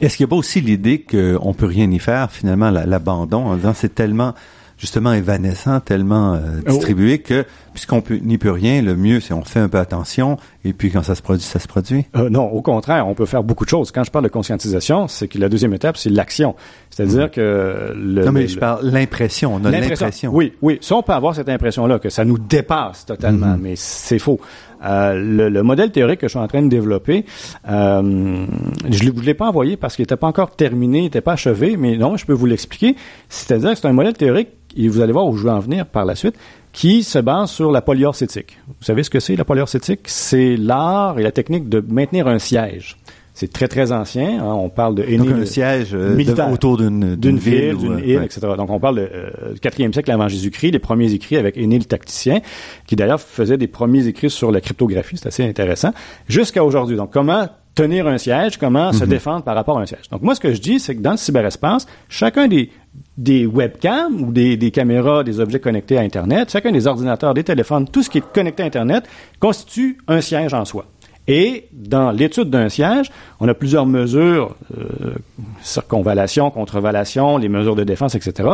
[0.00, 3.56] Est-ce qu'il n'y a pas aussi l'idée qu'on peut rien y faire, finalement, l'abandon, en
[3.56, 4.34] disant c'est tellement
[4.78, 6.70] justement évanescent, tellement euh, oh.
[6.70, 10.72] distribué que puisqu'on n'y peut rien, le mieux c'est on fait un peu attention et
[10.72, 12.06] puis quand ça se produit, ça se produit.
[12.16, 13.90] Euh, non, au contraire, on peut faire beaucoup de choses.
[13.90, 16.54] Quand je parle de conscientisation, c'est que la deuxième étape, c'est l'action.
[16.90, 20.32] C'est-à-dire que le, non mais je parle l'impression, on a l'impression.
[20.32, 23.60] Oui, oui, ça on peut avoir cette impression-là que ça nous dépasse totalement, mm-hmm.
[23.60, 24.40] mais c'est faux.
[24.84, 27.24] Euh, le, le, modèle théorique que je suis en train de développer,
[27.68, 28.46] euh,
[28.90, 31.76] je ne l'ai pas envoyé parce qu'il n'était pas encore terminé, il n'était pas achevé,
[31.78, 32.94] mais non, je peux vous l'expliquer.
[33.28, 35.86] C'est-à-dire que c'est un modèle théorique et vous allez voir où je vais en venir
[35.86, 36.36] par la suite,
[36.72, 38.58] qui se base sur la polyorcétique.
[38.66, 40.00] Vous savez ce que c'est la polyorcétique?
[40.06, 42.96] C'est l'art et la technique de maintenir un siège.
[43.34, 44.40] C'est très très ancien.
[44.40, 44.54] Hein.
[44.54, 46.16] On parle de Donc un siège euh,
[46.52, 48.40] autour d'une ville, d'une île, etc.
[48.56, 51.84] Donc on parle euh, du quatrième siècle avant Jésus-Christ, les premiers écrits avec Énée le
[51.84, 52.40] tacticien,
[52.86, 55.16] qui d'ailleurs faisait des premiers écrits sur la cryptographie.
[55.16, 55.92] C'est assez intéressant.
[56.28, 56.96] Jusqu'à aujourd'hui.
[56.96, 59.10] Donc comment tenir un siège, comment se mhm.
[59.10, 60.08] défendre par rapport à un siège?
[60.12, 62.70] Donc moi, ce que je dis, c'est que dans le cyberespace, chacun des,
[63.16, 67.44] des webcams ou des, des, caméras, des objets connectés à Internet, chacun des ordinateurs, des
[67.44, 69.04] téléphones, tout ce qui est connecté à Internet
[69.38, 70.86] constitue un siège en soi.
[71.26, 75.14] Et dans l'étude d'un siège, on a plusieurs mesures, euh,
[75.62, 78.50] circonvallation, contrevallation, les mesures de défense, etc.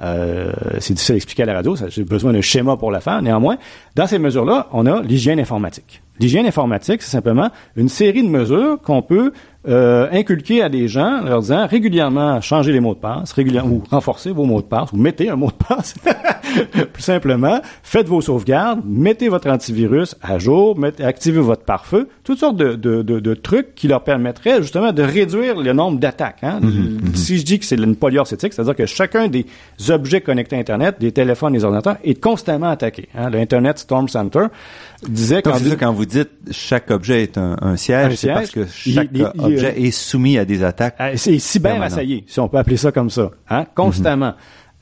[0.00, 3.20] Euh, c'est difficile d'expliquer à la radio, j'ai besoin d'un schéma pour la faire.
[3.20, 3.58] Néanmoins,
[3.94, 6.02] dans ces mesures-là, on a l'hygiène informatique.
[6.20, 9.32] L'hygiène informatique, c'est simplement une série de mesures qu'on peut
[9.66, 13.76] euh, inculquer à des gens en leur disant régulièrement changer les mots de passe, régulièrement
[13.76, 15.94] ou renforcer vos mots de passe, ou mettez un mot de passe,
[16.92, 22.40] plus simplement, faites vos sauvegardes, mettez votre antivirus à jour, mettez, activez votre pare-feu, toutes
[22.40, 26.42] sortes de, de, de, de, trucs qui leur permettraient justement de réduire le nombre d'attaques.
[26.42, 26.60] Hein.
[26.60, 27.14] Mhm, mhm.
[27.14, 29.46] Si je dis que c'est une polyorcétique, c'est-à-dire que chacun des
[29.88, 33.08] objets connectés à Internet, des téléphones, des ordinateurs, est constamment attaqué.
[33.16, 33.30] Hein.
[33.30, 34.46] Le Internet Storm Center
[35.08, 39.80] disait quand, quand vous dites chaque objet est un, siège, c'est parce que chaque objet
[39.80, 40.96] est soumis à des attaques.
[40.98, 44.28] Ah, c'est cyber assaillé, si on peut appeler ça comme ça, hein, constamment.
[44.28, 44.34] Mhm.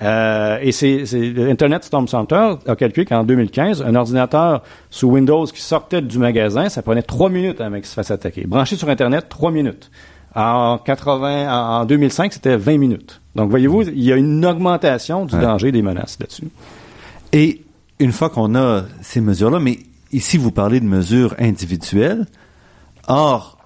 [0.02, 1.04] Euh, et c'est
[1.48, 6.68] Internet Storm Center a calculé qu'en 2015, un ordinateur sous Windows qui sortait du magasin,
[6.68, 8.44] ça prenait trois minutes avant qu'il se fasse attaquer.
[8.46, 9.90] Branché sur Internet, trois minutes.
[10.34, 13.20] En 80, en 2005, c'était 20 minutes.
[13.36, 16.48] Donc, voyez-vous, il y a une augmentation du danger des menaces là-dessus.
[17.32, 17.62] Et
[17.98, 19.78] une fois qu'on a ces mesures-là, mais
[20.12, 22.26] ici, vous parlez de mesures individuelles.
[23.08, 23.58] Or,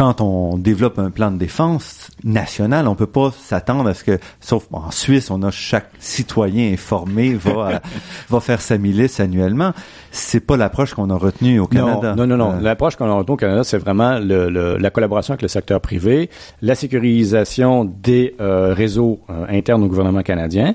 [0.00, 4.18] quand on développe un plan de défense national, on peut pas s'attendre à ce que,
[4.40, 7.82] sauf en Suisse, on a chaque citoyen informé va
[8.30, 9.72] va faire sa milice annuellement.
[10.10, 12.14] C'est pas l'approche qu'on a retenue au Canada.
[12.16, 12.52] Non, non, non.
[12.52, 15.82] Euh, l'approche qu'on a retenue au Canada, c'est vraiment le, la collaboration avec le secteur
[15.82, 16.30] privé,
[16.62, 20.74] la sécurisation des euh, réseaux euh, internes au gouvernement canadien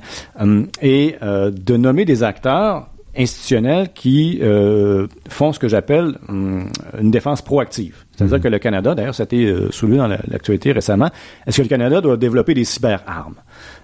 [0.81, 7.41] et de nommer des acteurs institutionnels qui euh, font ce que j'appelle hum, une défense
[7.41, 8.05] proactive.
[8.15, 8.43] C'est-à-dire mhm.
[8.43, 11.09] que le Canada, d'ailleurs, ça a été euh, soulevé dans l'actualité récemment,
[11.45, 13.35] est-ce que le Canada doit développer des cyberarmes?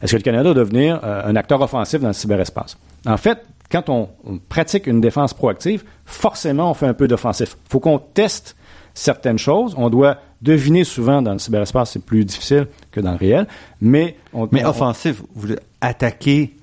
[0.02, 2.78] Est-ce que le Canada doit devenir euh, un acteur offensif dans le cyberespace?
[3.06, 3.40] En fait,
[3.72, 4.10] quand on,
[4.50, 7.58] pratique une défense proactive, forcément, on fait un peu d'offensif.
[7.68, 8.56] Il faut qu'on teste
[8.94, 9.74] certaines choses.
[9.78, 13.48] On doit deviner souvent dans le cyberespace, c'est plus difficile que dans le réel,
[13.80, 14.18] mais...
[14.34, 16.56] On, mais offensif, vous voulez attaquer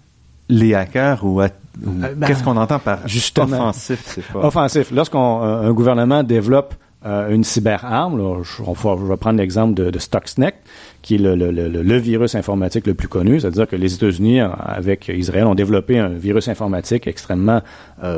[0.48, 1.40] les hackers ou
[1.78, 4.18] ben, qu'est-ce qu'on entend par justement, offensif?
[4.32, 4.40] Pas...
[4.40, 4.90] Offensif.
[4.90, 6.74] Lorsqu'un euh, gouvernement développe
[7.06, 10.54] euh, une cyberarme, là, je, je, vais prendre l'exemple de, de, Stuxnet,
[11.02, 15.06] qui est le, le, le, virus informatique le plus connu, c'est-à-dire que les États-Unis, avec
[15.06, 17.62] Israël, ont développé un virus informatique extrêmement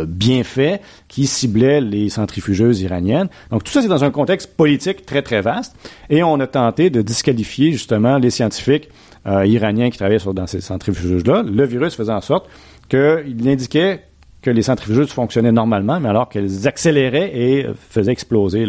[0.06, 3.28] bien fait qui ciblait les centrifugeuses iraniennes.
[3.50, 5.76] Donc tout ça, c'est dans un contexte politique très, très vaste,
[6.08, 8.88] et on a tenté de disqualifier justement les scientifiques
[9.26, 11.42] iraniens qui travaillaient sur, dans ces centrifugeuses-là.
[11.42, 12.48] Le virus faisait en sorte
[12.90, 14.02] qu'il indiquait
[14.42, 18.66] que les centrifugeuses fonctionnaient normalement, mais alors qu'elles accéléraient et faisaient exploser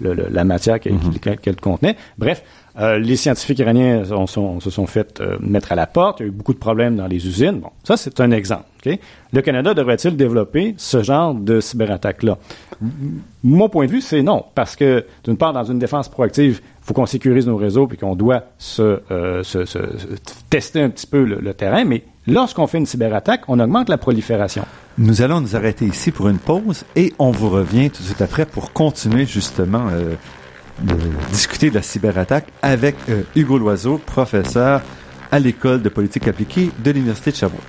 [0.00, 1.36] la matière mhm.
[1.40, 1.96] qu'elles contenaient.
[2.18, 2.42] Bref,
[2.78, 6.20] euh, les scientifiques iraniens se sont fait euh, mettre à la porte.
[6.20, 7.60] Il y a eu beaucoup de problèmes dans les usines.
[7.60, 8.64] Bon, ça, c'est un exemple.
[9.32, 12.38] Le Canada devrait-il développer ce genre de cyberattaque-là?
[13.44, 14.44] Mon point de vue, c'est non.
[14.56, 17.98] Parce que, d'une part, dans une défense proactive, il faut qu'on sécurise nos réseaux puis
[17.98, 19.42] qu'on doit se, euh,
[20.50, 21.84] tester un petit peu le terrain.
[21.84, 24.64] Mais lorsqu'on fait une cyberattaque, on augmente la prolifération.
[24.98, 28.22] Nous allons nous arrêter ici pour une pause et on vous revient tout de suite
[28.22, 29.86] après pour continuer justement
[30.80, 30.94] de
[31.30, 34.82] discuter de la cyberattaque avec euh, Hugo Loiseau, professeur
[35.30, 37.62] à l'école de politique appliquée de l'Université de Sherbrooke.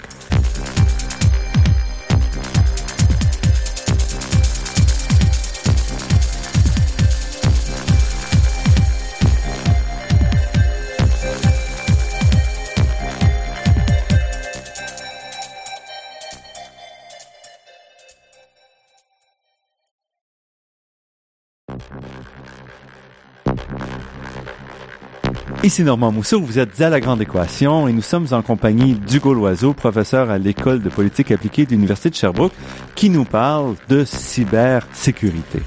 [25.63, 29.33] Ici Normand Mousseau, vous êtes à La Grande Équation et nous sommes en compagnie d'Hugo
[29.33, 32.51] Loiseau, professeur à l'École de politique appliquée de l'Université de Sherbrooke,
[32.95, 35.61] qui nous parle de cybersécurité.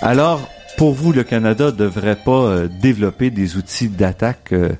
[0.00, 0.51] Alors,
[0.82, 4.70] pour vous, le Canada ne devrait pas euh, développer des outils d'attaque euh,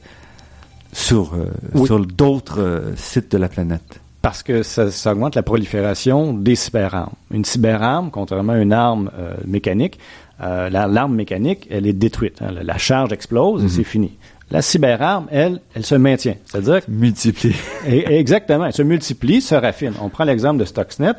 [0.93, 4.01] sur, euh, sur d'autres sites de la planète?
[4.21, 7.13] Parce que ça, augmente la prolifération des cyberarmes.
[7.31, 9.13] Une cyberarme, contrairement à une arme
[9.47, 10.01] mécanique,
[10.41, 12.43] l'arme mécanique, elle est détruite.
[12.43, 12.51] Hein.
[12.51, 13.71] la charge explose et mhm.
[13.71, 14.19] c'est fini.
[14.51, 16.35] La cyberarme, elle, elle se maintient.
[16.47, 16.81] C'est-à-dire...
[16.89, 17.55] Multiplie.
[17.87, 18.67] exactement.
[18.67, 19.93] Elle se multiplie, se raffine.
[20.03, 21.13] On prend l'exemple de Stuxnet.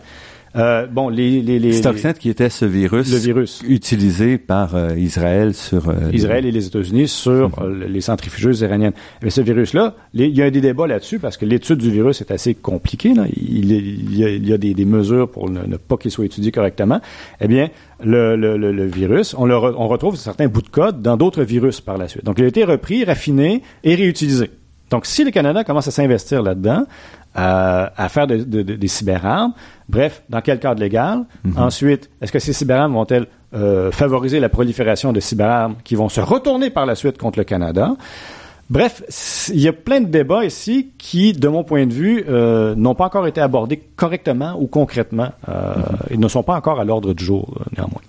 [0.56, 4.96] Euh, bon, les, les, les Stuxnet qui était ce virus, le virus utilisé par euh,
[4.96, 7.86] Israël sur euh, Israël et les États-Unis sur mhm.
[7.88, 8.94] les centrifugeuses iraniennes.
[9.24, 12.32] Mais ce virus-là, il y a des débats là-dessus parce que l'étude du virus est
[12.32, 13.16] assez compliquée.
[13.16, 13.26] Là.
[13.36, 13.72] Il,
[14.16, 17.02] y a, il, y a, des, des mesures pour ne, pas qu'il soit étudié correctement.
[17.42, 17.70] Eh bien,
[18.04, 21.82] le, le, le, virus, on, le on retrouve certains bouts de code dans d'autres virus
[21.82, 22.26] par la suite.
[22.26, 24.52] Donc, il a été repris, raffiné et réutilisé.
[24.92, 26.86] Donc, si le Canada commence à s'investir là-dedans,
[27.38, 29.54] euh, à faire des cyberarmes.
[29.90, 31.26] Bref, dans quel cadre légal?
[31.44, 31.58] Mhm.
[31.58, 36.22] Ensuite, est-ce que ces cyberarmes vont-elles euh, favoriser la prolifération de cyberarmes qui vont se
[36.22, 37.96] retourner par la suite contre le Canada?
[38.70, 39.04] Bref,
[39.54, 42.96] il y a plein de débats ici qui, de mon point de vue, euh, n'ont
[42.96, 45.32] pas encore été abordés correctement ou concrètement.
[45.50, 45.84] Euh, mhm.
[46.12, 48.02] Ils ne sont pas encore à l'ordre du jour, néanmoins.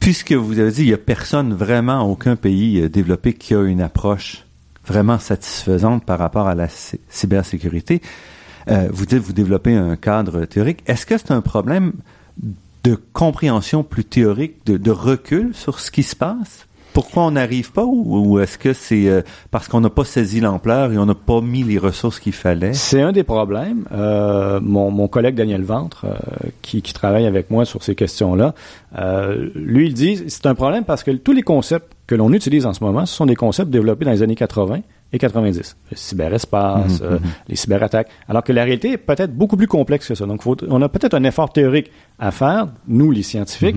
[0.00, 3.80] puisque vous avez dit, il n'y a personne, vraiment aucun pays développé qui a une
[3.80, 4.45] approche
[4.86, 6.68] vraiment satisfaisante par rapport à la
[7.08, 8.00] cybersécurité.
[8.68, 10.82] Euh, vous dites vous développez un cadre théorique.
[10.86, 11.92] Est-ce que c'est un problème
[12.84, 16.66] de compréhension plus théorique, de, de recul sur ce qui se passe?
[16.96, 19.20] pourquoi on n'arrive pas ou, est-ce que c'est euh,
[19.50, 22.72] parce qu'on n'a pas saisi l'ampleur et on n'a pas mis les ressources qu'il fallait?
[22.72, 23.84] C'est un des problèmes.
[23.92, 28.54] Euh, mon, mon, collègue Daniel Ventre, euh, qui, qui, travaille avec moi sur ces questions-là,
[28.96, 32.66] euh, lui, il dit c'est un problème parce que tous les concepts que l'on utilise
[32.66, 34.80] en ce moment, ce sont des concepts développés dans les années 80
[35.12, 35.76] et 90.
[35.90, 38.08] Le cyberespace, Mhm, euh, les cyberattaques.
[38.28, 40.26] Alors que la réalité est peut-être beaucoup plus complexe que ça.
[40.26, 43.76] Donc, faut- on a peut-être un effort théorique à faire, nous, les scientifiques,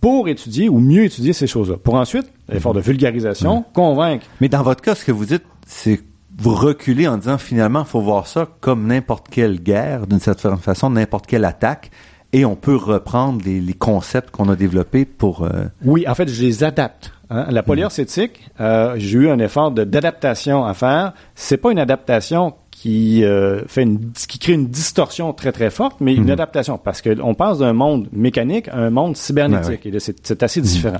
[0.00, 1.76] pour étudier ou mieux étudier ces choses-là.
[1.76, 4.26] Pour ensuite, l'effort de vulgarisation, convaincre.
[4.40, 6.00] Mais dans votre cas, ce que vous dites, c'est
[6.38, 10.56] vous reculez en disant finalement, il faut voir ça comme n'importe quelle guerre, d'une certaine
[10.56, 11.90] façon, n'importe quelle attaque,
[12.32, 15.42] et on peut reprendre les, les concepts qu'on a développés pour...
[15.42, 17.12] euh, Oui, en fait, je les adapte.
[17.30, 17.46] Hein?
[17.50, 21.12] La polyarcétique, euh, j'ai eu un effort de- d'adaptation à faire.
[21.34, 25.96] C'est pas une adaptation qui euh, fait une, qui crée une distorsion très très forte,
[26.00, 29.90] mais une adaptation parce que on passe d'un monde mécanique à un monde cybernétique Ouais,
[29.94, 30.96] et c'est assez différent.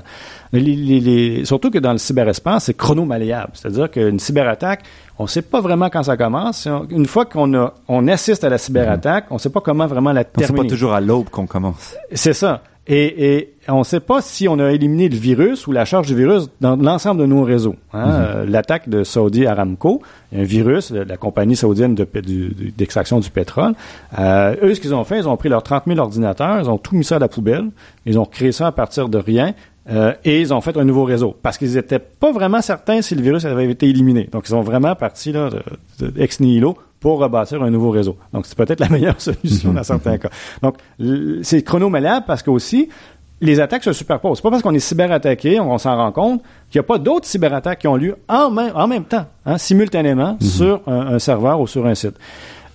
[0.53, 4.81] Les- les- les- surtout que dans le cyberespace, c'est chronomalléable, c'est-à-dire qu'une cyberattaque,
[5.17, 6.67] on sait pas vraiment quand ça commence.
[6.91, 10.23] Une fois qu'on a, on assiste à la cyberattaque, on sait pas comment vraiment la
[10.23, 10.67] donc c'est terminer.
[10.67, 11.95] pas toujours à l'aube qu'on commence.
[12.13, 12.61] C'est ça.
[12.87, 16.07] Et, et on ne sait pas si on a éliminé le virus ou la charge
[16.07, 17.75] du virus dans l'ensemble de nos réseaux.
[17.93, 18.09] hein.
[18.09, 20.01] Euh, L'attaque de Saudi Aramco,
[20.35, 23.73] un virus, la compagnie saoudienne de du- d'extraction du, pétrole,
[24.17, 26.79] euh, eux, ce qu'ils ont fait, ils ont pris leurs 30 000 ordinateurs, ils ont
[26.79, 27.65] tout mis ça à la poubelle,
[28.07, 29.53] ils ont créé ça à partir de rien,
[29.91, 31.35] euh, et ils ont fait un nouveau réseau.
[31.43, 34.27] Parce qu'ils n'étaient pas vraiment certains si le virus avait été éliminé.
[34.31, 35.49] Donc, ils sont vraiment partis là,
[35.99, 38.15] de, de- ex nihilo pour rebâtir un nouveau réseau.
[38.31, 40.29] Donc, c'est peut-être la meilleure solution dans certains cas.
[40.61, 40.75] Donc,
[41.41, 42.87] c'est chronomalléable parce que aussi,
[43.41, 44.37] les attaques se superposent.
[44.37, 46.99] C'est pas parce qu'on est cyberattaqué, on, on s'en rend compte, qu'il n'y a pas
[46.99, 51.19] d'autres cyberattaques qui ont lieu en même, en même temps, hein, simultanément, sur un, un
[51.19, 52.15] serveur ou sur un site.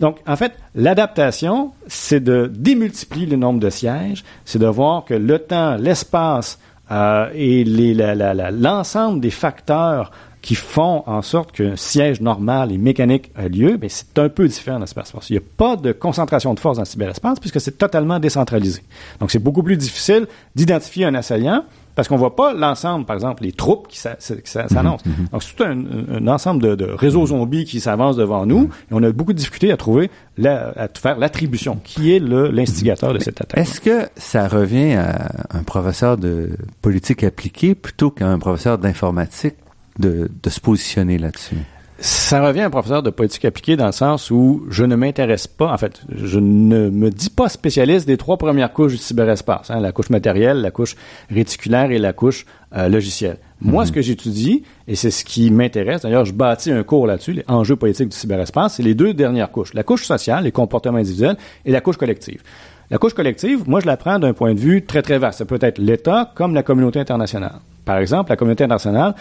[0.01, 5.15] Donc, en fait, l'adaptation, c'est de démultiplier le nombre de sièges, c'est de voir que
[5.15, 6.59] le temps, l'espace
[6.91, 10.11] euh, et l'ensemble des facteurs
[10.47, 14.47] qui font en sorte qu'un siège normal et mécanique a lieu, mais c'est un peu
[14.47, 15.29] différent dans le cyberespace.
[15.29, 18.83] Il n'y a pas de concentration de force dans le cyberespace puisque c'est totalement décentralisé.
[19.19, 21.65] Donc, c'est beaucoup plus difficile d'identifier un assaillant
[21.97, 25.03] parce qu'on voit pas l'ensemble, par exemple, les troupes qui s'a- s'annoncent.
[25.33, 25.83] Donc, c'est tout un,
[26.15, 29.39] un ensemble de, de réseaux zombies qui s'avancent devant nous et on a beaucoup de
[29.39, 31.81] difficultés à trouver, la- à faire l'attribution.
[31.83, 33.59] Qui est l'instigateur de cette attaque?
[33.59, 36.51] Est-ce que ça revient à un professeur de
[36.83, 39.55] politique appliquée plutôt qu'à un professeur d'informatique
[39.99, 41.57] de, de se positionner là-dessus?
[41.99, 45.47] Ça revient à un professeur de politique appliquée dans le sens où je ne m'intéresse
[45.47, 49.71] pas, en fait, je ne me dis pas spécialiste des trois premières couches du cyberespace,
[49.71, 50.95] hein, la couche matérielle, la couche
[51.31, 52.45] réticulaire et la couche
[52.77, 53.39] euh, logicielle.
[53.63, 57.33] Moi, ce que j'étudie, et c'est ce qui m'intéresse, d'ailleurs, je bâtis un cours là-dessus,
[57.33, 60.99] les enjeux politiques du cyberespace, c'est les deux dernières couches, la couche sociale, les comportements
[60.99, 62.43] individuels, et la couche collective.
[62.91, 65.39] La couche collective, moi, je la prends d'un point de vue très, très vaste.
[65.39, 67.57] Ça peut être l'État comme la communauté internationale.
[67.87, 69.15] Par exemple, la communauté internationale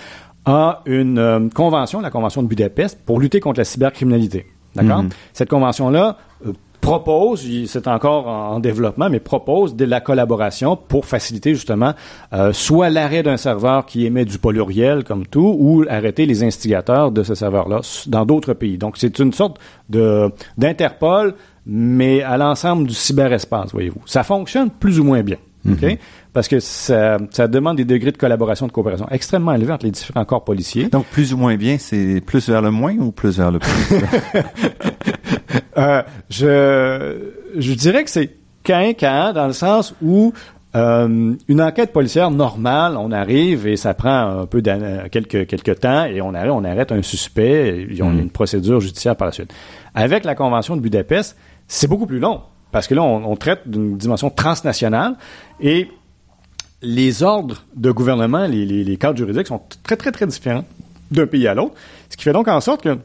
[0.45, 4.45] a une euh, convention, la convention de Budapest, pour lutter contre la cybercriminalité.
[4.75, 5.05] D'accord?
[5.33, 11.05] Cette convention-là euh, propose, c'est encore en, en développement, mais propose de la collaboration pour
[11.05, 11.93] faciliter justement
[12.33, 17.11] euh, soit l'arrêt d'un serveur qui émet du poluriel comme tout, ou arrêter les instigateurs
[17.11, 18.77] de ce serveur-là dans d'autres pays.
[18.77, 19.57] Donc c'est une sorte
[19.89, 21.33] de d'Interpol,
[21.65, 24.01] mais à l'ensemble du cyberespace, voyez-vous.
[24.05, 25.37] Ça fonctionne plus ou moins bien.
[25.69, 25.97] OK?
[26.33, 29.91] Parce que ça, ça demande des degrés de collaboration, de coopération extrêmement élevés entre les
[29.91, 30.89] différents corps policiers.
[30.89, 33.71] Donc, plus ou moins bien, c'est plus vers le moins ou plus vers le plus?
[35.77, 38.29] Euh, je, je dirais que c'est
[38.63, 40.31] quinquant dans le sens où
[40.75, 46.05] euh, une enquête policière normale, on arrive et ça prend un peu quelques quelques temps
[46.05, 49.31] et on arrête, on arrête un suspect, et on a une procédure judiciaire par la
[49.31, 49.53] suite.
[49.93, 52.41] Avec la convention de Budapest, c'est beaucoup plus long
[52.75, 55.15] parce que là on, traite d'une dimension transnationale
[55.61, 55.87] et
[56.81, 60.65] les ordres de gouvernement, les, les, les cadres juridiques sont très très très différents
[61.09, 61.73] d'un pays à l'autre,
[62.09, 62.97] ce qui fait donc en sorte que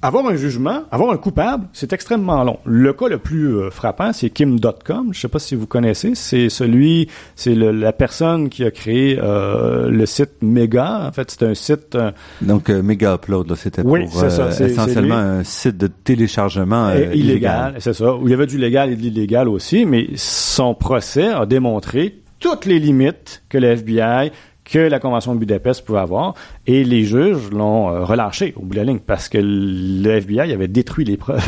[0.00, 2.58] avoir un jugement, avoir un coupable, c'est extrêmement long.
[2.64, 5.08] Le cas le plus euh, frappant, c'est Kim.com.
[5.12, 6.12] Je sais pas si vous connaissez.
[6.14, 11.06] C'est celui, c'est la personne qui a créé euh, le site Mega.
[11.08, 11.94] En fait, c'est un site.
[11.96, 12.10] euh,
[12.42, 16.88] Donc, euh, Mega Upload, là, c'était Oui, pour ça, euh, essentiellement un site de téléchargement
[16.88, 18.14] euh, illégal, c'est ça.
[18.14, 22.20] Où il y avait du légal et de l'illégal aussi, mais son procès a démontré
[22.40, 24.30] toutes les limites que le FBI,
[24.70, 26.34] que la Convention de Budapest pouvait avoir,
[26.66, 30.52] et les juges l'ont euh, relâché au bout de la ligne parce que le FBI
[30.52, 31.46] avait détruit les preuves.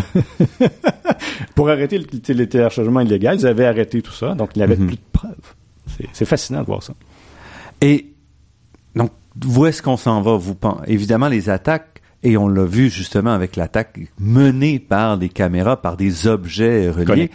[1.54, 4.96] Pour arrêter le, téléchargement illégal, ils avaient arrêté tout ça, donc il n'y avait plus
[4.96, 5.54] de preuves.
[6.12, 6.94] C'est- fascinant de voir ça.
[7.80, 8.12] Et
[8.94, 9.10] donc,
[9.46, 10.36] où est-ce qu'on s'en va?
[10.36, 15.28] Vous pen- Évidemment, les attaques, et on l'a vu justement avec l'attaque menée par des
[15.28, 17.30] caméras, par des objets reliés,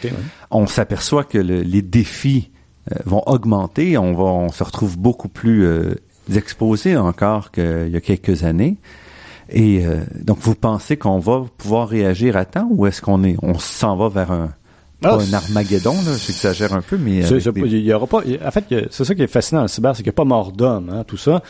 [0.51, 2.51] on s'aperçoit que le- les défis
[3.05, 3.97] vont augmenter.
[3.97, 5.95] On, va, on se retrouve beaucoup plus euh,
[6.33, 8.77] exposés encore qu'il y a quelques années.
[9.49, 13.35] Et euh, donc, vous pensez qu'on va pouvoir réagir à temps ou est-ce qu'on est,
[13.43, 14.49] on s'en va vers un,
[15.03, 17.21] Ah, pas c'est- un Armageddon, là, j'exagère un peu, mais
[17.51, 18.21] des- Il y aura pas.
[18.43, 20.25] En fait, c'est ça qui est fascinant dans le cyber, c'est qu'il n'y a pas
[20.25, 20.89] mort d'homme.
[20.91, 21.43] Hein, tout ça,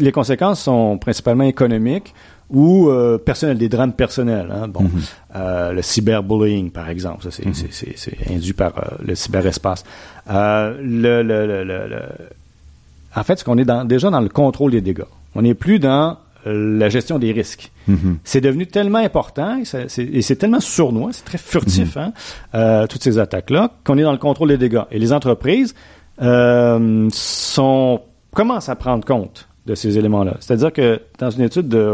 [0.00, 2.14] les conséquences sont principalement économiques
[2.50, 4.48] ou euh, personnels, des drames personnels.
[4.50, 4.90] Hein, bon,
[5.36, 9.84] euh, le cyberbullying, par exemple, ça c'est c'est induit par euh, le cyberespace.
[10.28, 12.02] Le, le, le,
[13.14, 15.04] en fait, c'est qu'on est dans, déjà dans le contrôle des dégâts.
[15.34, 17.70] On n'est plus dans la gestion des risques.
[17.86, 18.18] Mhm.
[18.24, 22.12] C'est devenu tellement important et c'est tellement sournois, c'est très furtif, hein,
[22.54, 24.82] euh, toutes ces attaques-là, qu'on est dans le contrôle des dégâts.
[24.90, 25.74] Et les entreprises
[26.18, 28.00] sont
[28.32, 30.36] commencent à prendre compte de ces éléments-là.
[30.40, 31.92] C'est-à-dire que dans une étude de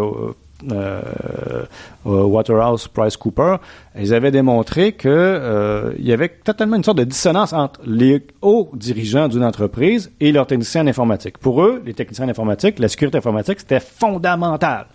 [2.05, 3.57] Waterhouse Price Cooper,
[3.99, 8.27] ils avaient démontré que euh, il y avait totalement une sorte de dissonance entre les
[8.43, 11.39] hauts dirigeants d'une entreprise et leurs techniciens en informatique.
[11.39, 14.87] Pour eux, les techniciens en informatique, la sécurité informatique, c'était fondamental.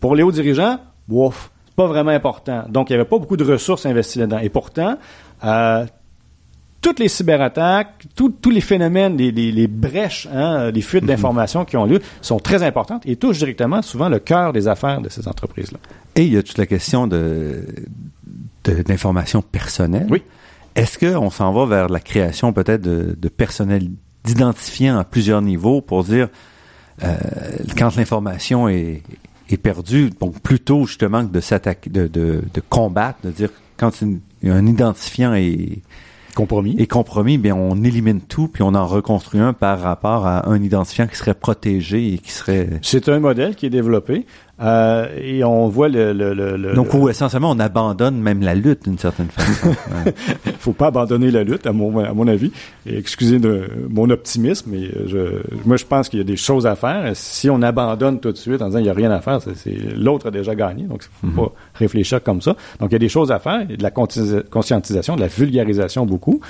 [0.00, 0.78] Pour les hauts dirigeants,
[1.08, 2.64] ouf, c'est pas vraiment important.
[2.68, 4.38] Donc, il n'y avait pas beaucoup de ressources investies là-dedans.
[4.38, 4.98] Et pourtant,
[5.44, 5.86] euh,
[6.82, 11.64] toutes les cyberattaques, tous tous les phénomènes, les, les- les brèches, hein, les fuites d'informations
[11.64, 15.08] qui ont lieu sont très importantes et touchent directement souvent le cœur des affaires de
[15.08, 15.78] ces entreprises-là.
[16.16, 17.64] Et il y a toute la question de
[18.64, 20.06] de- d'informations personnelles.
[20.10, 20.22] Oui.
[20.74, 23.88] Est-ce qu'on s'en va vers la création peut-être de, de personnels
[24.24, 26.28] d'identifiants à plusieurs niveaux pour dire
[27.02, 27.16] euh,
[27.76, 29.02] quand l'information est,
[29.50, 34.00] est perdue, donc plutôt justement que de s'attaquer, de, de, de combattre, de dire quand
[34.00, 35.78] une- un identifiant est,
[36.34, 36.76] Compromis.
[36.78, 40.62] est compromis, bien on élimine tout puis on en reconstruit un par rapport à un
[40.62, 44.26] identifiant qui serait protégé et qui serait C'est un modèle qui est développé
[44.60, 46.12] euh, et on voit le...
[46.12, 49.70] le, le, le- donc où essentiellement on abandonne même la lutte d'une certaine façon.
[50.04, 50.14] Ouais.
[50.58, 52.52] faut pas abandonner la lutte, à mon, à mon avis.
[52.86, 56.66] Et excusez de mon optimisme, mais je, moi, je pense qu'il y a des choses
[56.66, 57.10] à faire.
[57.14, 59.56] Si on abandonne tout de suite en disant il n'y a rien à faire, c'est,
[59.56, 60.84] c'est- l'autre a déjà gagné.
[60.84, 62.56] Donc, il faut pas réfléchir comme ça.
[62.80, 63.62] Donc, il y a des choses à faire.
[63.62, 66.40] Il y a de la conscientisa- conscientisation, de la vulgarisation beaucoup.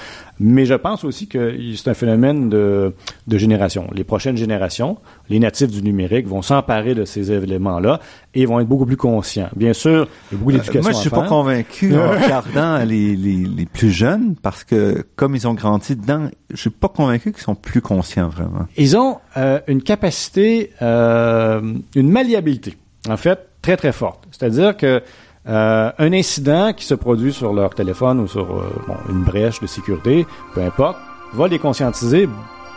[0.44, 2.94] Mais je pense aussi que c'est un phénomène de,
[3.28, 3.88] de génération.
[3.94, 8.00] Les prochaines générations, les natifs du numérique, vont s'emparer de ces éléments-là
[8.34, 9.48] et vont être beaucoup plus conscients.
[9.54, 12.78] Bien sûr, il y a beaucoup d'éducation Euh, Moi, je suis pas convaincu en regardant
[12.84, 16.88] les, les, les plus jeunes parce que comme ils ont grandi dedans, je suis pas
[16.88, 18.66] convaincu qu'ils sont plus conscients vraiment.
[18.76, 21.60] Ils ont euh, une capacité, euh,
[21.94, 22.76] une malléabilité,
[23.08, 24.24] en fait, très très forte.
[24.32, 25.02] C'est-à-dire que
[25.48, 29.60] euh, un incident qui se produit sur leur téléphone ou sur euh, bon, une brèche
[29.60, 30.96] de sécurité, peu importe,
[31.34, 32.28] va les conscientiser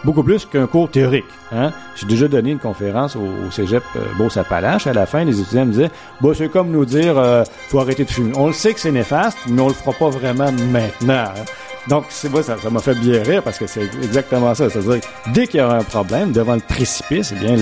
[0.04, 1.26] beaucoup plus qu'un cours théorique.
[1.52, 1.72] Hein?
[1.96, 4.88] J'ai déjà donné une conférence au, au cégep euh, Beauce-Appalaches.
[4.88, 5.92] À la fin, les étudiants me disaient
[6.22, 8.32] bah, c'est comme nous dire euh, faut arrêter de fumer.
[8.38, 11.26] On le sait que c'est néfaste, mais on le fera pas vraiment maintenant.
[11.26, 11.46] hein.
[11.88, 14.70] Donc, c'est ça ça m'a fait bien rire parce que c'est exactement ça.
[14.72, 15.02] C'est-à-dire,
[15.34, 17.56] dès qu'il y aura un problème devant le précipice, eh bien,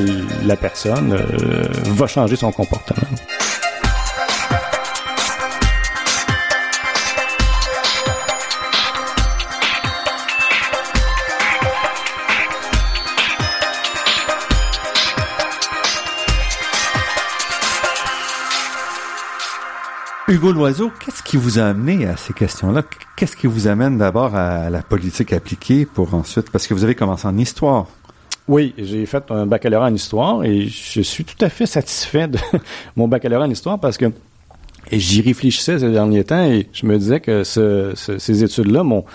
[0.45, 3.01] la personne euh, va changer son comportement.
[20.33, 22.81] Hugo Loiseau, qu'est-ce qui vous a amené à ces questions-là?
[23.15, 26.95] Qu'est-ce qui vous amène d'abord à la politique appliquée pour ensuite parce que vous avez
[26.95, 27.85] commencé en histoire.
[28.47, 32.39] Oui, j'ai fait un baccalauréat en histoire et je suis tout à fait satisfait de
[32.95, 34.11] mon baccalauréat en histoire parce que
[34.91, 39.05] j'y réfléchissais ces derniers temps et je me disais que ce- ce- ces études-là m'ont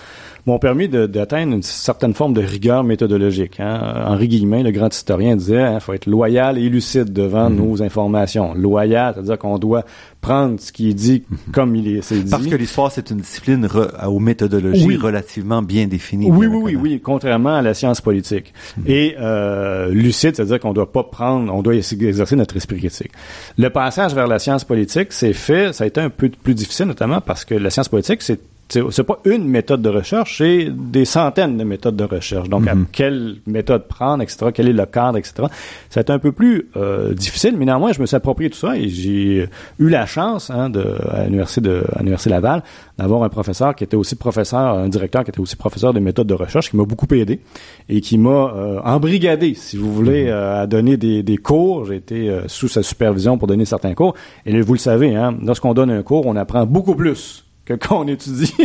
[0.49, 3.59] m'ont permis d'atteindre une certaine forme de rigueur méthodologique.
[3.59, 4.03] Hein.
[4.07, 8.53] Henri Guillemin, le grand historien, disait il faut être loyal et lucide devant nos informations.
[8.53, 9.85] Loyal, c'est-à-dire qu'on doit
[10.21, 11.23] prendre ce qui est dit
[11.53, 12.29] comme il est dit.
[12.29, 14.97] Parce que l'histoire, c'est une discipline re- aux méthodologies Oui.
[14.97, 16.29] relativement bien définies.
[16.29, 18.53] Oui, bien oui, oui, oui, contrairement à la science politique.
[18.85, 23.11] Et euh, lucide, c'est-à-dire qu'on doit pas prendre, on doit essayer d'exercer notre esprit critique.
[23.57, 26.85] Le passage vers la science politique, c'est fait, ça a été un peu plus difficile,
[26.87, 28.39] notamment parce que la science politique, c'est
[28.69, 32.49] c'est c'est pas une méthode de recherche, c'est des centaines de méthodes de recherche.
[32.49, 35.47] Donc, à quelle méthode prendre, etc., quel est le cadre, etc.
[35.89, 38.57] Ça a été un peu plus euh, difficile, mais néanmoins, je me suis approprié tout
[38.57, 39.49] ça et j'ai
[39.79, 42.63] eu la chance, hein, de, à l'université de à l'université Laval,
[42.97, 46.27] d'avoir un professeur qui était aussi professeur, un directeur qui était aussi professeur de méthodes
[46.27, 47.39] de recherche, qui m'a beaucoup aidé
[47.87, 51.85] et qui m'a euh, embrigadé, si vous voulez, euh, à donner des, des cours.
[51.85, 54.13] J'ai été euh, sous sa supervision pour donner certains cours.
[54.45, 58.01] Et vous le savez, hein, lorsqu'on donne un cours, on apprend beaucoup plus que quand
[58.01, 58.55] on étudie.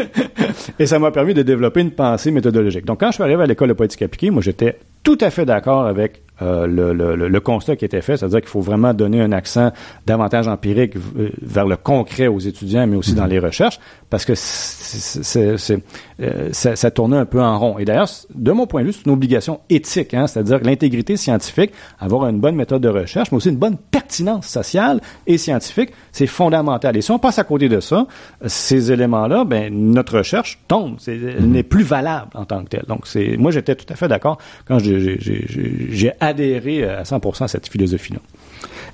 [0.78, 2.84] et ça m'a permis de développer une pensée méthodologique.
[2.84, 5.46] Donc, quand je suis arrivé à l'école de politique appliquée, moi, j'étais tout à fait
[5.46, 9.20] d'accord avec euh, le, le- le- constat qui était fait, c'est-à-dire qu'il faut vraiment donner
[9.20, 9.72] un accent
[10.06, 13.78] davantage empirique euh, vers le concret aux étudiants, mais aussi dans les recherches,
[14.10, 15.78] parce que c'est-
[16.20, 17.78] euh, ça, ça tournait un peu en rond.
[17.78, 21.72] Et d'ailleurs, de mon point de vue, c'est une obligation éthique, hein, c'est-à-dire l'intégrité scientifique,
[21.98, 26.26] avoir une bonne méthode de recherche, mais aussi une bonne pertinence sociale et scientifique, c'est
[26.26, 26.96] fondamental.
[26.96, 28.06] Et si on passe à côté de ça,
[28.46, 32.84] ces éléments-là, ben notre recherche tombe, c'est- elle n'est plus valable en tant que telle.
[32.88, 35.46] Donc, c'est moi, j'étais tout à fait d'accord quand j'ai- j'ai j'ai-
[35.90, 38.20] j'ai- j'ai adhéré à 100% à cette philosophie-là.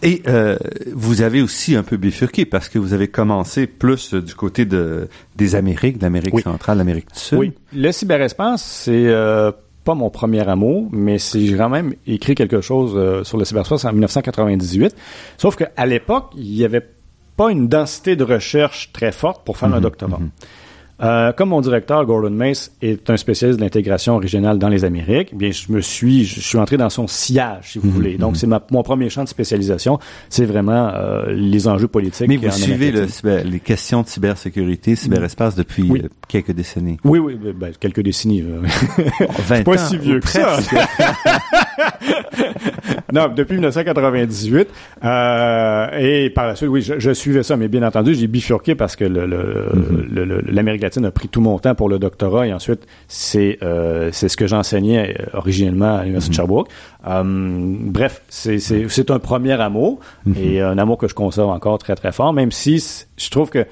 [0.02, 0.56] Et euh,
[0.92, 5.08] vous avez aussi un peu bifurqué parce que vous avez commencé plus du côté de
[5.36, 7.38] des Amériques, de l'Amérique centrale, l'Amérique du Sud.
[7.38, 9.52] Oui, le cyberespace, c'est euh,
[9.84, 13.84] pas mon premier amour, mais j'ai quand même écrit quelque chose euh, sur le cyberespace
[13.84, 14.94] en 1998.
[15.38, 16.86] Sauf qu'à l'époque, il n'y avait
[17.36, 20.18] pas une densité de recherche très forte pour faire un mhm, doctorat.
[20.18, 20.30] Mhm.
[21.02, 25.30] Euh, comme mon directeur, Gordon Mace, est un spécialiste de l'intégration régionale dans les Amériques,
[25.32, 28.18] eh bien, je me suis, je suis entré dans son sillage, si vous mhm, voulez.
[28.18, 28.36] Donc, mhm.
[28.36, 29.98] c'est mon premier champ de spécialisation.
[30.28, 32.28] C'est vraiment euh, les enjeux politiques.
[32.28, 33.06] Mais vous suivez le,
[33.44, 36.98] les questions de cybersécurité, cyberespace depuis euh, quelques décennies.
[37.04, 38.42] Oui, oui, ben, ben quelques décennies.
[39.48, 40.58] 20 pas si vieux que ça.
[43.12, 44.68] non, depuis 1998.
[45.98, 49.04] et par la suite, oui, je, suivais ça, mais bien entendu, j'ai bifurqué parce que
[49.04, 54.28] l'Amérique le, a pris tout mon temps pour le doctorat et ensuite c'est euh, c'est
[54.28, 56.46] ce que j'enseignais euh, originellement à l'université de mhm.
[56.46, 56.68] Sherbrooke.
[57.06, 60.00] Euh, bref, c'est c'est un premier amour
[60.36, 62.82] et un amour que je conserve encore très très fort, même si
[63.16, 63.66] je trouve que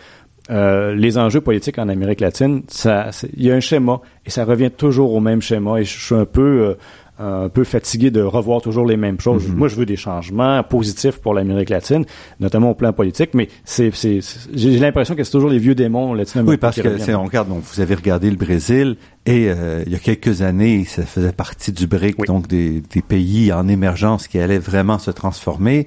[0.48, 4.70] les enjeux politiques en Amérique latine, ça, il y a un schéma et ça revient
[4.70, 6.76] toujours au même schéma et je suis un peu
[7.20, 9.46] un peu fatigué de revoir toujours les mêmes choses.
[9.46, 9.56] Mhm.
[9.56, 12.04] Moi, je veux des changements positifs pour l'Amérique latine,
[12.40, 14.20] notamment au plan politique, mais c'est, c'est,
[14.54, 16.50] j'ai l'impression que c'est toujours les vieux démons latino-américains.
[16.50, 18.96] Oui, parce que c'est, on regarde, donc vous avez regardé le Brésil
[19.26, 23.02] et euh, il y a quelques années, ça faisait partie du BRIC, donc des, des
[23.02, 25.86] pays en émergence qui allaient vraiment se transformer.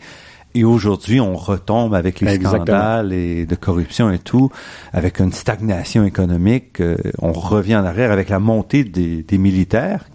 [0.56, 4.52] Et aujourd'hui, on retombe avec les scandales et de corruption et tout,
[4.92, 6.80] avec une stagnation économique.
[6.80, 10.06] Euh, on revient en arrière avec la montée des, des militaires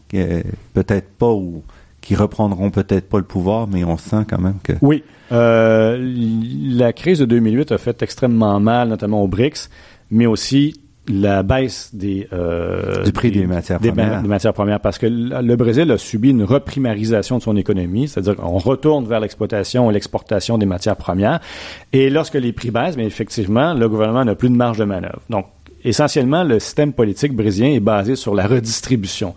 [0.75, 1.63] peut-être pas ou
[2.01, 4.73] qui reprendront peut-être pas le pouvoir, mais on sent quand même que.
[4.81, 9.69] Oui, euh, la crise de 2008 a fait extrêmement mal, notamment aux BRICS,
[10.11, 14.23] mais aussi la baisse des euh, du prix des, matières premières.
[14.23, 18.37] des matières premières parce que le Brésil a subi une reprimarisation de son économie, c'est-à-dire
[18.37, 21.41] qu'on retourne vers l'exploitation et l'exportation des matières premières
[21.93, 25.21] et lorsque les prix baissent, mais effectivement, le gouvernement n'a plus de marge de manœuvre.
[25.31, 25.47] Donc
[25.85, 29.35] essentiellement, le système politique brésilien est basé sur la redistribution.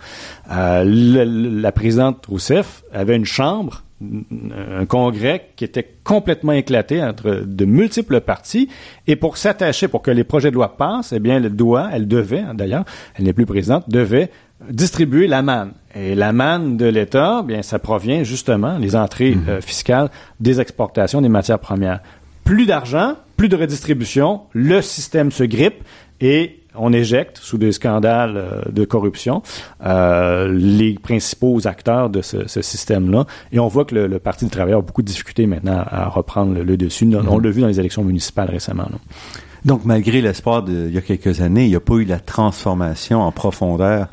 [0.52, 7.66] Euh, la présidente Rousseff avait une chambre, un congrès qui était complètement éclaté entre de
[7.66, 8.70] multiples partis,
[9.08, 12.08] et pour s'attacher, pour que les projets de loi passent, eh bien, elle doit, elle
[12.08, 12.86] devait, hein, d'ailleurs,
[13.16, 14.30] elle n'est plus présidente, devait
[14.70, 15.72] distribuer la manne.
[15.96, 19.50] Et la manne de l'État, bien, ça provient justement, les entrées mmh.
[19.50, 22.02] euh, fiscales, des exportations des matières premières.
[22.44, 25.84] Plus d'argent, plus de redistribution, le système se grippe,
[26.22, 29.42] et on éjecte sous des scandales euh, de corruption
[29.86, 33.26] euh, les principaux acteurs de ce, système-là.
[33.52, 36.62] Et on voit que le, Parti du travail a beaucoup de difficultés maintenant à reprendre
[36.62, 37.06] le, dessus.
[37.06, 37.44] On mhm.
[37.44, 38.88] l'a vu dans les élections municipales récemment.
[39.66, 43.22] Donc, malgré l'espoir d'il y a quelques années, il n'y a pas eu la transformation
[43.22, 44.08] en profondeur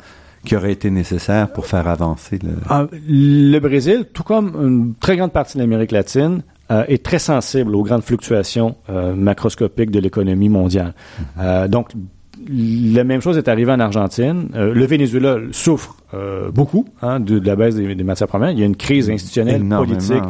[0.45, 2.51] qui aurait été nécessaire pour faire avancer le...
[2.69, 7.17] Ah, le Brésil, tout comme une très grande partie de l'Amérique latine, euh, est très
[7.19, 10.93] sensible aux grandes fluctuations euh, macroscopiques de l'économie mondiale.
[11.39, 11.89] Euh, donc,
[12.47, 14.49] la même chose est arrivée en Argentine.
[14.53, 15.95] le Venezuela souffre
[16.51, 18.51] beaucoup hein, de, la baisse des, matières premières.
[18.51, 20.23] Il y a une crise institutionnelle, politique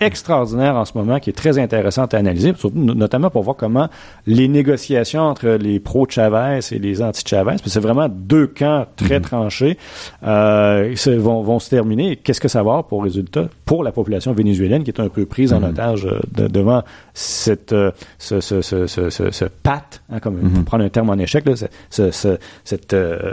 [0.00, 3.88] extraordinaire en ce moment qui est très intéressante à analyser, surtout notamment pour voir comment
[4.26, 9.18] les négociations entre les pro-Chavez et les anti-Chavez, parce que c'est vraiment deux camps très
[9.18, 9.24] mhm.
[9.24, 9.78] tranchés,
[10.26, 12.16] euh, vont, vont se terminer.
[12.16, 15.24] Qu'est-ce que ça va avoir pour résultat pour la population vénézuélienne qui est un peu
[15.24, 15.70] prise en mhm.
[15.70, 16.82] otage euh, devant
[17.14, 20.64] cette euh, ce, ce, ce, ce, ce pat, hein, comme pour mhm.
[20.64, 21.54] prendre un terme en échec, là,
[21.90, 22.10] ce,
[22.64, 23.32] cette euh,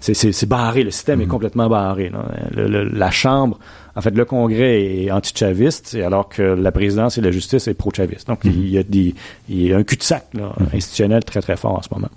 [0.00, 2.10] c'est barré, le système est complètement barré.
[2.10, 2.24] Là.
[2.56, 3.58] la chambre
[3.94, 8.26] en fait, le Congrès est anti-chaviste, alors que la présidence et la justice est pro-chaviste.
[8.26, 9.14] Donc, il, y a des,
[9.48, 10.50] il y a un cul-de-sac mhm.
[10.72, 12.10] institutionnel très, très fort en ce moment.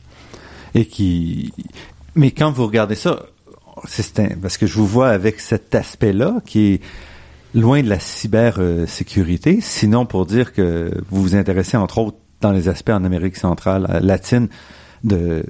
[0.74, 1.54] Et qui...
[2.16, 3.24] Mais quand vous regardez ça,
[3.86, 6.82] c'est parce que je vous vois avec cet aspect-là qui est
[7.54, 12.70] loin de la cybersécurité, sinon pour dire que vous vous intéressez entre autres dans les
[12.70, 14.48] aspects en Amérique centrale, euh, latine,
[15.04, 15.44] de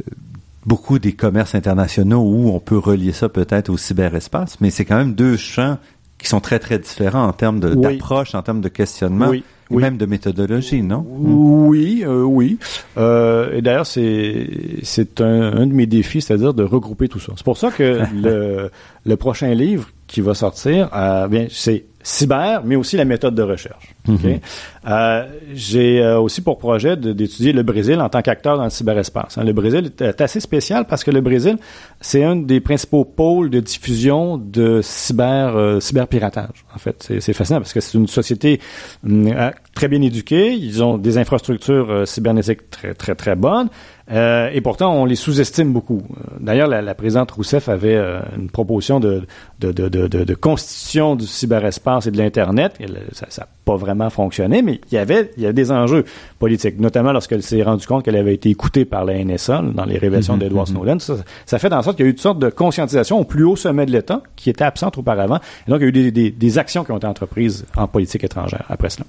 [0.65, 4.97] beaucoup des commerces internationaux où on peut relier ça peut-être au cyberespace, mais c'est quand
[4.97, 5.77] même deux champs
[6.17, 9.31] qui sont très, très différents en termes d'approche, en termes de questionnement.
[9.33, 9.43] Et
[9.75, 11.03] même de méthodologie, non?
[11.07, 12.59] Oui, euh, oui.
[12.97, 14.47] Euh, et d'ailleurs, c'est
[14.83, 17.33] c'est un, un, de mes défis, c'est-à-dire de regrouper tout ça.
[17.35, 18.69] C'est pour ça que le,
[19.05, 23.41] le prochain livre qui va sortir, euh, bien, c'est cyber, mais aussi la méthode de
[23.41, 23.95] recherche.
[24.07, 24.39] Mhm.
[24.87, 25.25] euh,
[25.55, 29.39] J'ai euh, aussi pour projet d'étudier le Brésil en tant qu'acteur dans le cyberespace.
[29.39, 29.43] Hein.
[29.43, 31.57] Le Brésil est assez spécial parce que le Brésil,
[32.01, 36.63] c'est un des principaux pôles de diffusion de cyber euh, cyberpiratage.
[36.75, 38.61] En fait, c'est fascinant parce que c'est une société
[39.03, 39.33] hum,
[39.73, 43.69] très bien éduqués, ils ont des infrastructures euh, cybernétiques très très très bonnes,
[44.11, 46.03] euh, et pourtant on les sous-estime beaucoup.
[46.39, 49.25] D'ailleurs, la, la, présidente Rousseff avait euh, une proposition de
[49.59, 52.77] de, de, de, de, constitution du cyberespace et de l'internet.
[53.13, 56.05] Ça, ça pas vraiment fonctionné, mais il y avait, il y a des enjeux
[56.37, 59.97] politiques, notamment lorsqu'elle s'est rendue compte qu'elle avait été écoutée par la NSA dans les
[59.97, 60.71] révélations mm-hmm, d'Edward mm-hmm.
[60.71, 60.99] Snowden.
[60.99, 61.15] Ça,
[61.47, 63.55] ça, fait en sorte qu'il y a eu une sorte de conscientisation au plus haut
[63.55, 65.39] sommet de l'État qui était absente auparavant.
[65.67, 67.87] Et donc, il y a eu des, des, des actions qui ont été entreprises en
[67.87, 69.07] politique étrangère après cela.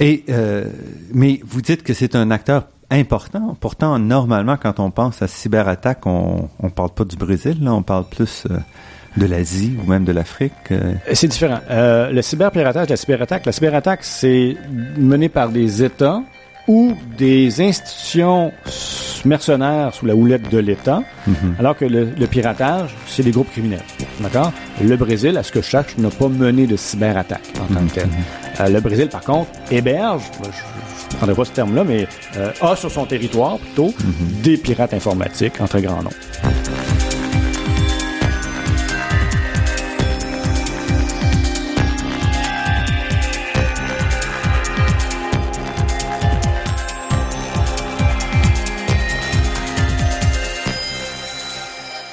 [0.00, 0.64] Et euh,
[1.12, 2.64] mais vous dites que c'est un acteur
[2.94, 3.56] important.
[3.60, 7.82] Pourtant, normalement, quand on pense à cyberattaque, on on parle pas du Brésil, là, on
[7.82, 8.58] parle plus euh,
[9.16, 10.52] de l'Asie ou même de l'Afrique.
[10.70, 10.94] Euh.
[11.12, 11.60] C'est différent.
[11.70, 14.56] Euh, le cyberpiratage, la cyberattaque, la cyberattaque, c'est
[14.96, 16.22] mené par des États
[16.66, 18.50] ou des institutions
[19.26, 21.58] mercenaires sous la houlette de l'État, mm-hmm.
[21.58, 23.82] alors que le, le piratage, c'est des groupes criminels.
[24.20, 24.50] D'accord?
[24.82, 27.92] Le Brésil, à ce que je cherche, n'a pas mené de cyberattaque en tant que
[27.92, 28.08] tel.
[28.60, 32.06] Euh, le Brésil, par contre, héberge, je prendrai pas ce terme-là, mais
[32.36, 34.42] euh, a sur son territoire plutôt mm-hmm.
[34.42, 36.10] des pirates informatiques en très grand nombre.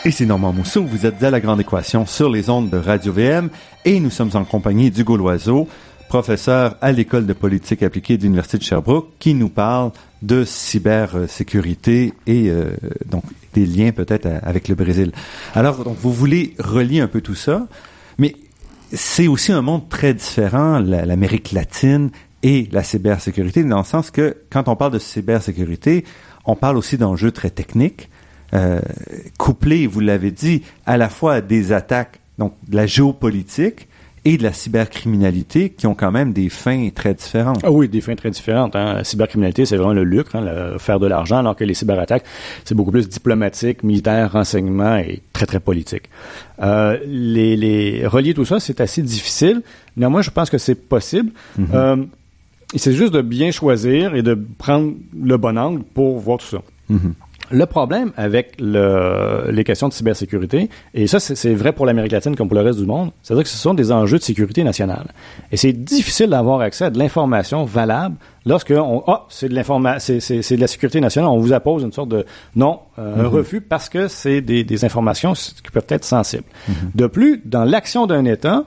[0.04, 3.50] Ici Normand Mousseau, vous êtes à La Grande Équation sur les ondes de Radio-VM
[3.86, 5.68] et nous sommes en compagnie d'Hugo Loiseau,
[6.12, 9.92] professeur à l'École de politique appliquée de l'Université de Sherbrooke, qui nous parle
[10.22, 12.72] de cybersécurité et euh,
[13.10, 15.14] donc des liens peut-être avec le Brésil.
[15.56, 17.66] Alors, donc, vous voulez relier un peu tout ça,
[18.18, 18.36] mais
[18.92, 22.10] c'est aussi un monde très différent, l'Amérique latine
[22.44, 26.04] et la cybersécurité, dans le sens que quand on parle de cybersécurité,
[26.44, 28.10] on parle aussi d'enjeux très techniques,
[28.54, 28.82] euh,
[29.38, 33.88] couplé, vous l'avez dit, à la fois à des attaques, donc de la géopolitique
[34.24, 37.62] et de la cybercriminalité qui ont quand même des fins très différentes.
[37.64, 38.76] Ah oui, des fins très différentes.
[38.76, 38.94] Hein.
[38.94, 42.24] La cybercriminalité, c'est vraiment le lucre, hein, le faire de l'argent, alors que les cyberattaques,
[42.64, 46.04] c'est beaucoup plus diplomatique, militaire, renseignement et très, très politique.
[46.62, 49.64] Euh, les, les, relier tout ça, c'est assez difficile.
[49.98, 51.32] Néanmoins, je pense que c'est possible.
[51.60, 51.66] Mm-hmm.
[51.74, 51.96] euh,
[52.76, 56.62] c'est juste de bien choisir et de prendre le bon angle pour voir tout ça.
[56.92, 57.14] Mm-hmm.
[57.52, 62.36] Le problème avec le, les questions de cybersécurité, et ça c'est vrai pour l'Amérique latine
[62.36, 65.08] comme pour le reste du monde, c'est-à-dire que ce sont des enjeux de sécurité nationale.
[65.52, 70.18] Et c'est difficile d'avoir accès à de l'information valable lorsque on ah c'est de l'information
[70.20, 72.26] c'est de la sécurité nationale, on vous appose une sorte de
[72.56, 73.28] non euh, un mm-hmm.
[73.28, 76.44] refus parce que c'est des, des, informations qui peuvent être sensibles.
[76.70, 76.74] Mm-hmm.
[76.96, 78.64] De plus, dans l'action d'un État,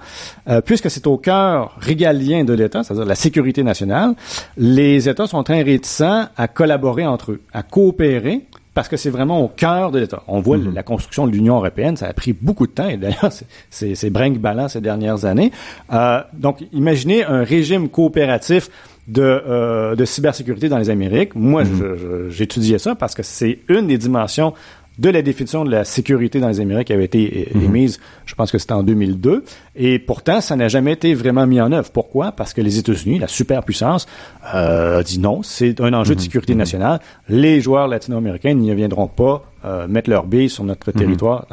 [0.48, 4.14] euh, puisque c'est au cœur régalien de l'État, c'est-à-dire la sécurité nationale,
[4.56, 9.40] les États sont très réticents à collaborer entre eux, à coopérer parce que c'est vraiment
[9.40, 10.24] au cœur de l'État.
[10.26, 10.74] On voit mm-hmm.
[10.74, 13.30] la construction de l'Union européenne, ça a pris beaucoup de temps, et d'ailleurs,
[13.70, 15.52] c'est brinque-ballant ces dernières années.
[15.92, 18.68] Euh, donc, imaginez un régime coopératif
[19.08, 21.34] de, euh, de cybersécurité dans les Amériques.
[21.34, 22.30] Moi, mm-hmm.
[22.30, 24.54] j'étudiais ça parce que c'est une des dimensions
[24.98, 27.64] de la définition de la sécurité dans les Amériques qui avait été mhm.
[27.64, 29.44] émise, je pense que c'était en 2002,
[29.76, 31.90] et pourtant, ça n'a jamais été vraiment mis en œuvre.
[31.90, 32.32] Pourquoi?
[32.32, 34.06] Parce que les États-Unis, la superpuissance,
[34.54, 36.24] euh, dit non, c'est un enjeu de mhm.
[36.24, 36.58] sécurité mhm.
[36.58, 37.00] nationale.
[37.28, 41.46] Les joueurs latino-américains n'y viendront pas euh, mettre leur bille sur notre territoire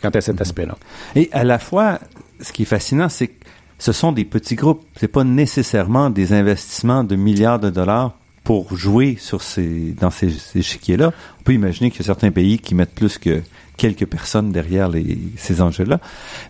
[0.00, 0.76] quant à cet aspect-là.
[1.14, 1.98] Et à la fois,
[2.40, 3.45] ce qui est fascinant, c'est que
[3.78, 4.84] ce sont des petits groupes.
[4.96, 10.30] C'est pas nécessairement des investissements de milliards de dollars pour jouer sur ces, dans ces,
[10.30, 11.12] ces échiquiers-là.
[11.40, 13.42] On peut imaginer qu'il y a certains pays qui mettent plus que
[13.76, 16.00] quelques personnes derrière les, ces enjeux-là.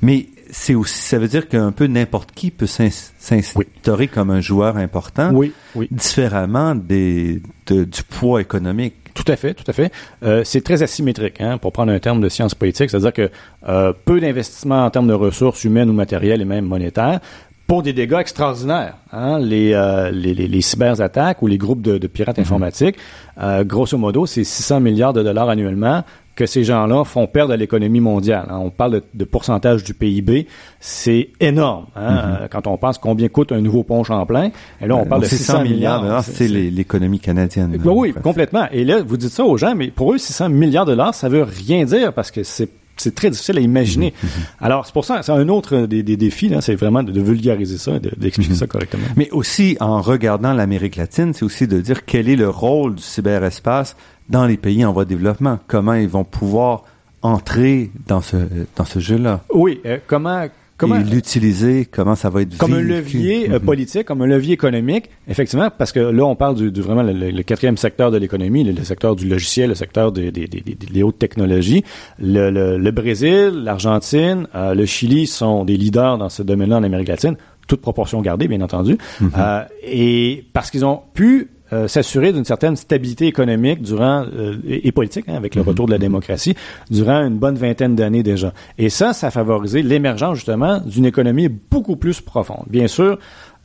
[0.02, 4.76] Mais c'est aussi, ça veut dire qu'un peu n'importe qui peut s'instaurer comme un joueur
[4.76, 5.88] important, oui, oui.
[5.90, 8.94] différemment des, de, du poids économique.
[9.16, 9.90] Tout à fait, tout à fait.
[10.22, 13.30] Euh, c'est très asymétrique, hein, pour prendre un terme de science politique, c'est-à-dire que
[13.66, 17.20] euh, peu d'investissements en termes de ressources humaines ou matérielles et même monétaires,
[17.66, 18.94] pour des dégâts extraordinaires.
[19.12, 19.38] Hein?
[19.40, 22.42] Les, euh, les, les, les cyberattaques ou les groupes de, de pirates mhm.
[22.42, 22.96] informatiques,
[23.40, 26.04] euh, grosso modo, c'est 600 milliards de dollars annuellement
[26.36, 28.46] que ces gens-là font perdre à l'économie mondiale.
[28.50, 28.58] Hein.
[28.62, 30.46] On parle de, de, pourcentage du PIB,
[30.78, 31.86] c'est énorme.
[31.96, 32.10] Hein?
[32.10, 32.38] Mhm.
[32.42, 35.26] Euh, quand on pense combien coûte un nouveau pont Champlain, et là on parle de
[35.26, 36.02] 600 milliards.
[36.02, 37.76] milliards c'est l'économie canadienne.
[37.76, 38.66] Ben oui, complètement.
[38.70, 41.28] Et là, vous dites ça aux gens, mais pour eux, 600 milliards de dollars, ça
[41.28, 42.68] veut rien dire parce que c'est
[42.98, 44.14] c'est très difficile à imaginer.
[44.22, 44.44] Mhm, mhm.
[44.60, 47.98] Alors, c'est pour ça, c'est un autre des, des défis, c'est vraiment de, vulgariser ça,
[47.98, 48.58] d'expliquer mhm.
[48.58, 49.04] ça correctement.
[49.16, 53.02] Mais aussi, en regardant l'Amérique latine, c'est aussi de dire quel est le rôle du
[53.02, 53.96] cyberespace
[54.28, 55.58] dans les pays en voie de développement.
[55.66, 56.84] Comment ils vont pouvoir
[57.22, 58.36] entrer dans ce,
[58.76, 59.42] dans ce jeu-là?
[59.52, 60.46] Oui, euh, comment
[60.78, 63.64] Comment, l'utiliser, comment ça va être Comme un levier euh, mm-hmm.
[63.64, 67.78] politique, comme un levier économique, effectivement, parce que là, on parle du, vraiment le, quatrième
[67.78, 71.82] secteur de l'économie, le, secteur du logiciel, le secteur des, des, des, hautes technologies.
[72.18, 77.08] Le, le Brésil, l'Argentine, euh, le Chili sont des leaders dans ce domaine-là en Amérique
[77.08, 79.30] latine, toute proportion gardée, bien entendu, mm-hmm.
[79.38, 84.92] euh, et parce qu'ils ont pu euh, s'assurer d'une certaine stabilité économique durant euh, et,
[84.92, 85.68] politique hein, avec le mhm.
[85.68, 86.54] retour de la démocratie
[86.90, 88.52] durant une bonne vingtaine d'années déjà.
[88.78, 92.64] Et ça, ça a favorisé l'émergence justement d'une économie beaucoup plus profonde.
[92.68, 93.18] Bien sûr,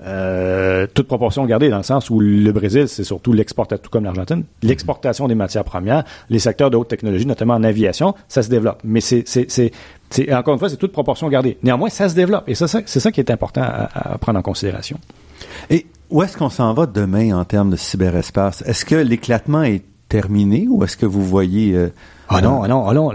[0.04, 4.04] euh, toute proportion gardée dans le sens où le Brésil, c'est surtout l'exportation, tout comme
[4.04, 8.50] l'Argentine, l'exportation des matières premières, les secteurs de haute technologie, notamment en aviation, ça se
[8.50, 8.80] développe.
[8.84, 9.72] Mais c'est, c'est, c'est,
[10.10, 11.60] c'est encore une fois, c'est toute proportion gardée.
[11.62, 12.46] Néanmoins, ça se développe.
[12.48, 14.98] Et c'est ça, c'est ça qui est important à, à prendre en considération.
[15.70, 18.64] Et où est-ce qu'on s'en va demain en termes de cyberespace?
[18.68, 21.74] Est-ce que l'éclatement est terminé ou est-ce que vous voyez...
[21.74, 21.90] Euh,
[22.34, 23.12] ah non, ah non, ah non,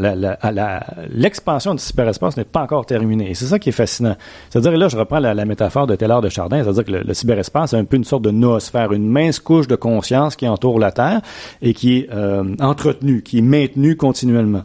[1.11, 3.30] l'expansion du cyberespace n'est pas encore terminée.
[3.30, 4.14] Et c'est ça qui est fascinant.
[4.51, 7.78] C'est-à-dire, là, je reprends la, métaphore de Taylor de Chardin, c'est-à-dire que le, cyberespace est
[7.78, 11.22] un peu une sorte de noosphère, une mince couche de conscience qui entoure la Terre
[11.62, 14.64] et qui est euh, entretenue, qui est maintenue continuellement.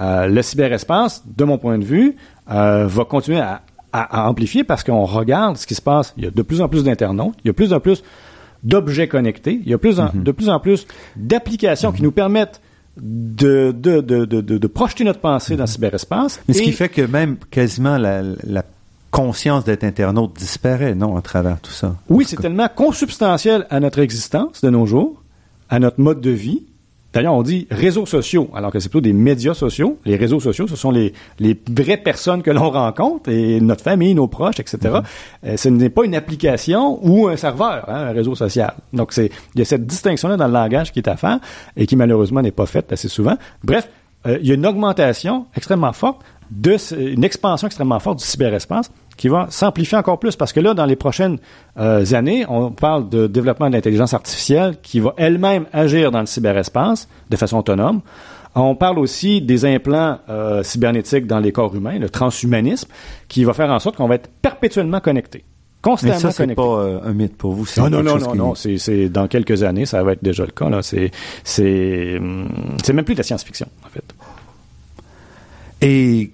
[0.00, 2.16] Euh, le cyberespace, de mon point de vue,
[2.50, 3.62] euh, va continuer à,
[3.94, 6.14] à, amplifier parce qu'on regarde ce qui se passe.
[6.16, 8.02] Il y a de plus en plus d'internautes, il y a de plus en plus
[8.64, 10.22] d'objets connectés, il y a plus en, mm-hmm.
[10.22, 10.86] de plus en plus
[11.16, 12.60] d'applications qui nous permettent
[12.96, 16.40] de, de, de, de, de projeter notre pensée dans le cyberespace.
[16.48, 18.64] Mais ce qui fait que même quasiment la, la
[19.10, 21.96] conscience d'être internaute disparaît, non, à travers tout ça?
[22.08, 25.22] Oui, c'est tellement consubstantiel à notre existence de nos jours,
[25.68, 26.64] à notre mode de vie,
[27.14, 29.98] D'ailleurs, on dit réseaux sociaux, alors que c'est plutôt des médias sociaux.
[30.04, 34.14] Les réseaux sociaux, ce sont les, les vraies personnes que l'on rencontre, et notre famille,
[34.14, 34.78] nos proches, etc.
[34.82, 35.02] Mm-hmm.
[35.46, 38.74] Euh, ce n'est pas une application ou un serveur, hein, un réseau social.
[38.92, 41.38] Donc, c'est il y a cette distinction-là dans le langage qui est à faire
[41.76, 43.36] et qui malheureusement n'est pas faite assez souvent.
[43.62, 43.88] Bref,
[44.26, 48.90] euh, il y a une augmentation extrêmement forte de une expansion extrêmement forte du cyberespace
[49.16, 51.38] qui va s'amplifier encore plus parce que là, dans les prochaines
[51.78, 56.26] euh, années, on parle de développement de l'intelligence artificielle qui va elle-même agir dans le
[56.26, 58.00] cyberespace de façon autonome.
[58.56, 62.88] On parle aussi des implants euh, cybernétiques dans les corps humains, le transhumanisme,
[63.26, 65.44] qui va faire en sorte qu'on va être perpétuellement connecté.
[65.82, 67.66] Constamment Mais ça, c'est pas euh, un mythe pour vous.
[67.76, 68.54] Non, non, non, non, non.
[68.54, 70.70] C'est, dans quelques années, ça va être déjà le cas.
[70.70, 70.82] Là.
[70.82, 71.10] C'est,
[71.42, 72.48] c'est, hum,
[72.82, 74.04] c'est même plus de la science-fiction, en fait.
[75.82, 76.30] Et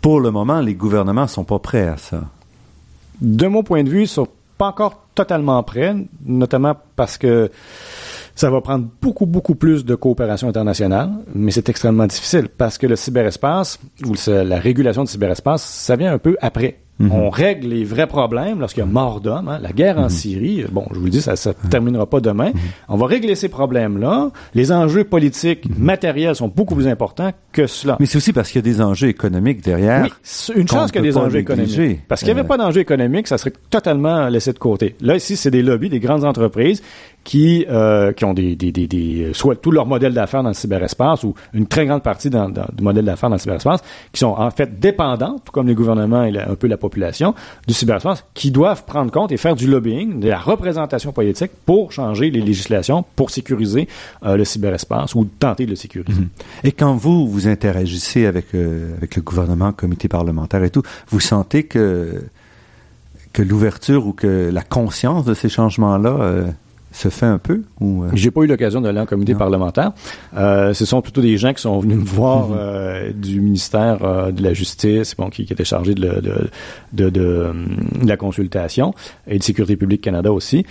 [0.00, 2.22] pour le moment, les gouvernements sont pas prêts à ça.
[3.20, 5.94] De mon point de vue, ils sont pas encore totalement prêts,
[6.24, 7.50] notamment parce que
[8.34, 12.86] ça va prendre beaucoup, beaucoup plus de coopération internationale, mais c'est extrêmement difficile parce que
[12.86, 16.78] le cyberespace ou la régulation du cyberespace, ça vient un peu après.
[17.00, 17.12] Mhm.
[17.12, 19.48] On règle les vrais problèmes lorsqu'il y a mort d'homme.
[19.48, 19.58] Hein.
[19.60, 20.10] La guerre en mhm.
[20.10, 22.50] Syrie, bon, je vous le dis, ça ne terminera pas demain.
[22.50, 22.60] Mhm.
[22.90, 24.30] On va régler ces problèmes-là.
[24.54, 27.96] Les enjeux politiques, matériels sont beaucoup plus importants que cela.
[27.98, 30.04] Mais c'est aussi parce qu'il y a des enjeux économiques derrière.
[30.04, 32.00] Oui, une chance qu'il y a des enjeux économiques.
[32.06, 32.48] Parce qu'il n'y avait euh.
[32.48, 34.94] pas d'enjeux économiques, ça serait totalement laissé de côté.
[35.00, 36.82] Là, ici, c'est des lobbies, des grandes entreprises
[37.30, 40.54] qui euh, qui ont des, des, des, des, soit tout leur modèle d'affaires dans le
[40.54, 44.34] cyberespace ou une très grande partie dans, du modèle d'affaires dans le cyberespace qui sont
[44.36, 47.32] en fait dépendantes, tout comme les gouvernements et un peu la population
[47.68, 51.92] du cyberespace, qui doivent prendre compte et faire du lobbying, de la représentation politique pour
[51.92, 53.86] changer les législations, pour sécuriser
[54.24, 56.22] euh, le cyberespace ou tenter de le sécuriser.
[56.22, 56.28] Mhm.
[56.64, 61.20] Et quand vous vous interagissez avec euh, avec le gouvernement, comité parlementaire et tout, vous
[61.20, 62.24] sentez que
[63.32, 66.50] que l'ouverture ou que la conscience de ces changements-là
[66.92, 68.10] se fait un peu ou euh?
[68.14, 69.92] J'ai pas eu l'occasion d'aller en comité parlementaire.
[70.36, 72.56] Euh, ce sont plutôt des gens qui sont venus me voir mhm.
[72.58, 76.50] euh, du ministère euh, de la Justice, bon, qui, qui était chargé de, de,
[76.92, 77.52] de, de,
[78.04, 78.94] la consultation
[79.26, 80.64] et de Sécurité publique Canada aussi.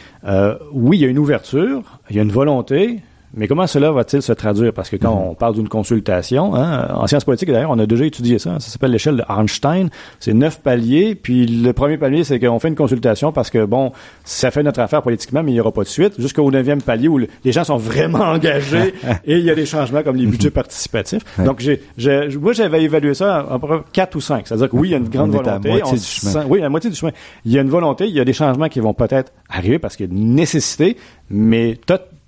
[0.74, 3.02] oui, il y a une ouverture, il y a une volonté,
[3.36, 4.74] mais comment cela va-t-il se traduire?
[4.74, 5.28] Parce que quand mhm.
[5.30, 8.60] on parle d'une consultation, hein, en sciences politiques, d'ailleurs, on a déjà étudié ça.
[8.60, 9.90] Ça s'appelle l'échelle de Arnstein.
[10.20, 11.16] C'est neuf paliers.
[11.16, 13.92] Puis le premier palier, c'est qu'on fait une consultation parce que, bon,
[14.24, 16.20] ça fait notre affaire politiquement, mais il n'y aura pas de suite.
[16.20, 18.94] Jusqu'au neuvième palier où les gens sont vraiment engagés
[19.26, 20.54] et il y a des changements comme les budgets mhm.
[20.54, 21.24] participatifs.
[21.38, 21.82] Donc, j'ai,
[22.40, 24.48] moi, j'avais évalué ça à peu près quatre ou cinq.
[24.48, 25.70] C'est-à-dire que oui, il y a une grande volonté.
[25.70, 26.46] À moitié du chemin.
[26.48, 27.12] oui, à la moitié du chemin.
[27.46, 29.96] Il y a une volonté, il y a des changements qui vont peut-être arriver parce
[29.96, 30.98] qu'il y a une nécessité,
[31.30, 31.78] mais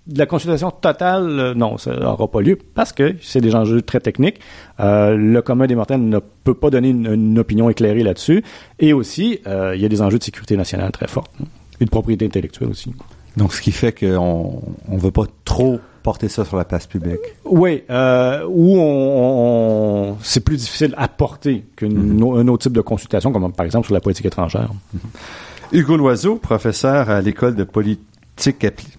[0.08, 4.00] la consultation totale, euh, non, ça n'aura pas lieu parce que c'est des enjeux très
[4.00, 4.40] techniques.
[4.80, 8.44] Euh, le commun des mortels ne peut pas donner une, opinion éclairée là-dessus.
[8.80, 11.46] Et aussi, euh, il y a des enjeux de sécurité nationale très forts hein,
[11.80, 12.94] et de propriété intellectuelle aussi.
[13.38, 17.20] Donc, ce qui fait qu'on ne veut pas trop porter ça sur la place publique.
[17.46, 22.50] Oui, euh, où on, c'est plus difficile à porter qu'un mm-hmm.
[22.50, 24.72] autre type de consultation, comme par exemple sur la politique étrangère.
[24.96, 25.78] Mm-hmm.
[25.78, 28.98] Hugo Loiseau, professeur à l'école de politique appliquée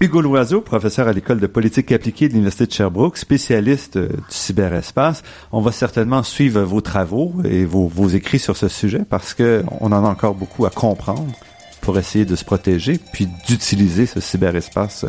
[0.00, 4.22] Hugo Loiseau, professeur à l'école de politique appliquée de l'Université de Sherbrooke, spécialiste euh, du
[4.28, 5.24] cyberespace.
[5.50, 9.64] On va certainement suivre vos travaux et vos, vos écrits sur ce sujet parce que
[9.80, 11.32] on en a encore beaucoup à comprendre
[11.80, 15.04] pour essayer de se protéger puis d'utiliser ce cyberespace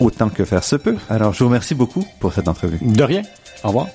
[0.00, 0.96] autant que faire se peut.
[1.10, 2.78] Alors, je vous remercie beaucoup pour cette entrevue.
[2.80, 3.20] De rien.
[3.64, 3.88] Au revoir.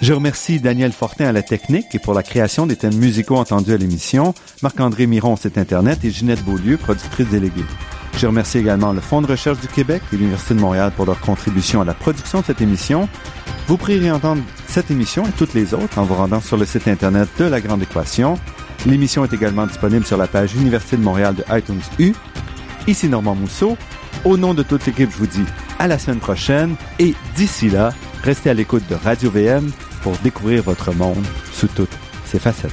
[0.00, 3.74] Je remercie Daniel Fortin à la technique et pour la création des thèmes musicaux entendus
[3.74, 7.62] à l'émission, Marc-André Miron, site Internet et Ginette Beaulieu, productrice déléguée.
[8.16, 11.20] Je remercie également le Fonds de recherche du Québec et l'Université de Montréal pour leur
[11.20, 13.08] contribution à la production de cette émission.
[13.66, 16.88] Vous pourrez réentendre cette émission et toutes les autres en vous rendant sur le site
[16.88, 18.38] Internet de La Grande Équation.
[18.86, 22.12] L'émission est également disponible sur la page Université de Montréal de iTunes U.
[22.86, 23.76] Ici Normand Mousseau.
[24.24, 25.44] Au nom de toute l'équipe, je vous dis
[25.78, 27.92] à la semaine prochaine et d'ici là,
[28.22, 29.70] restez à l'écoute de Radio VM
[30.02, 32.72] pour découvrir votre monde sous toutes ses facettes.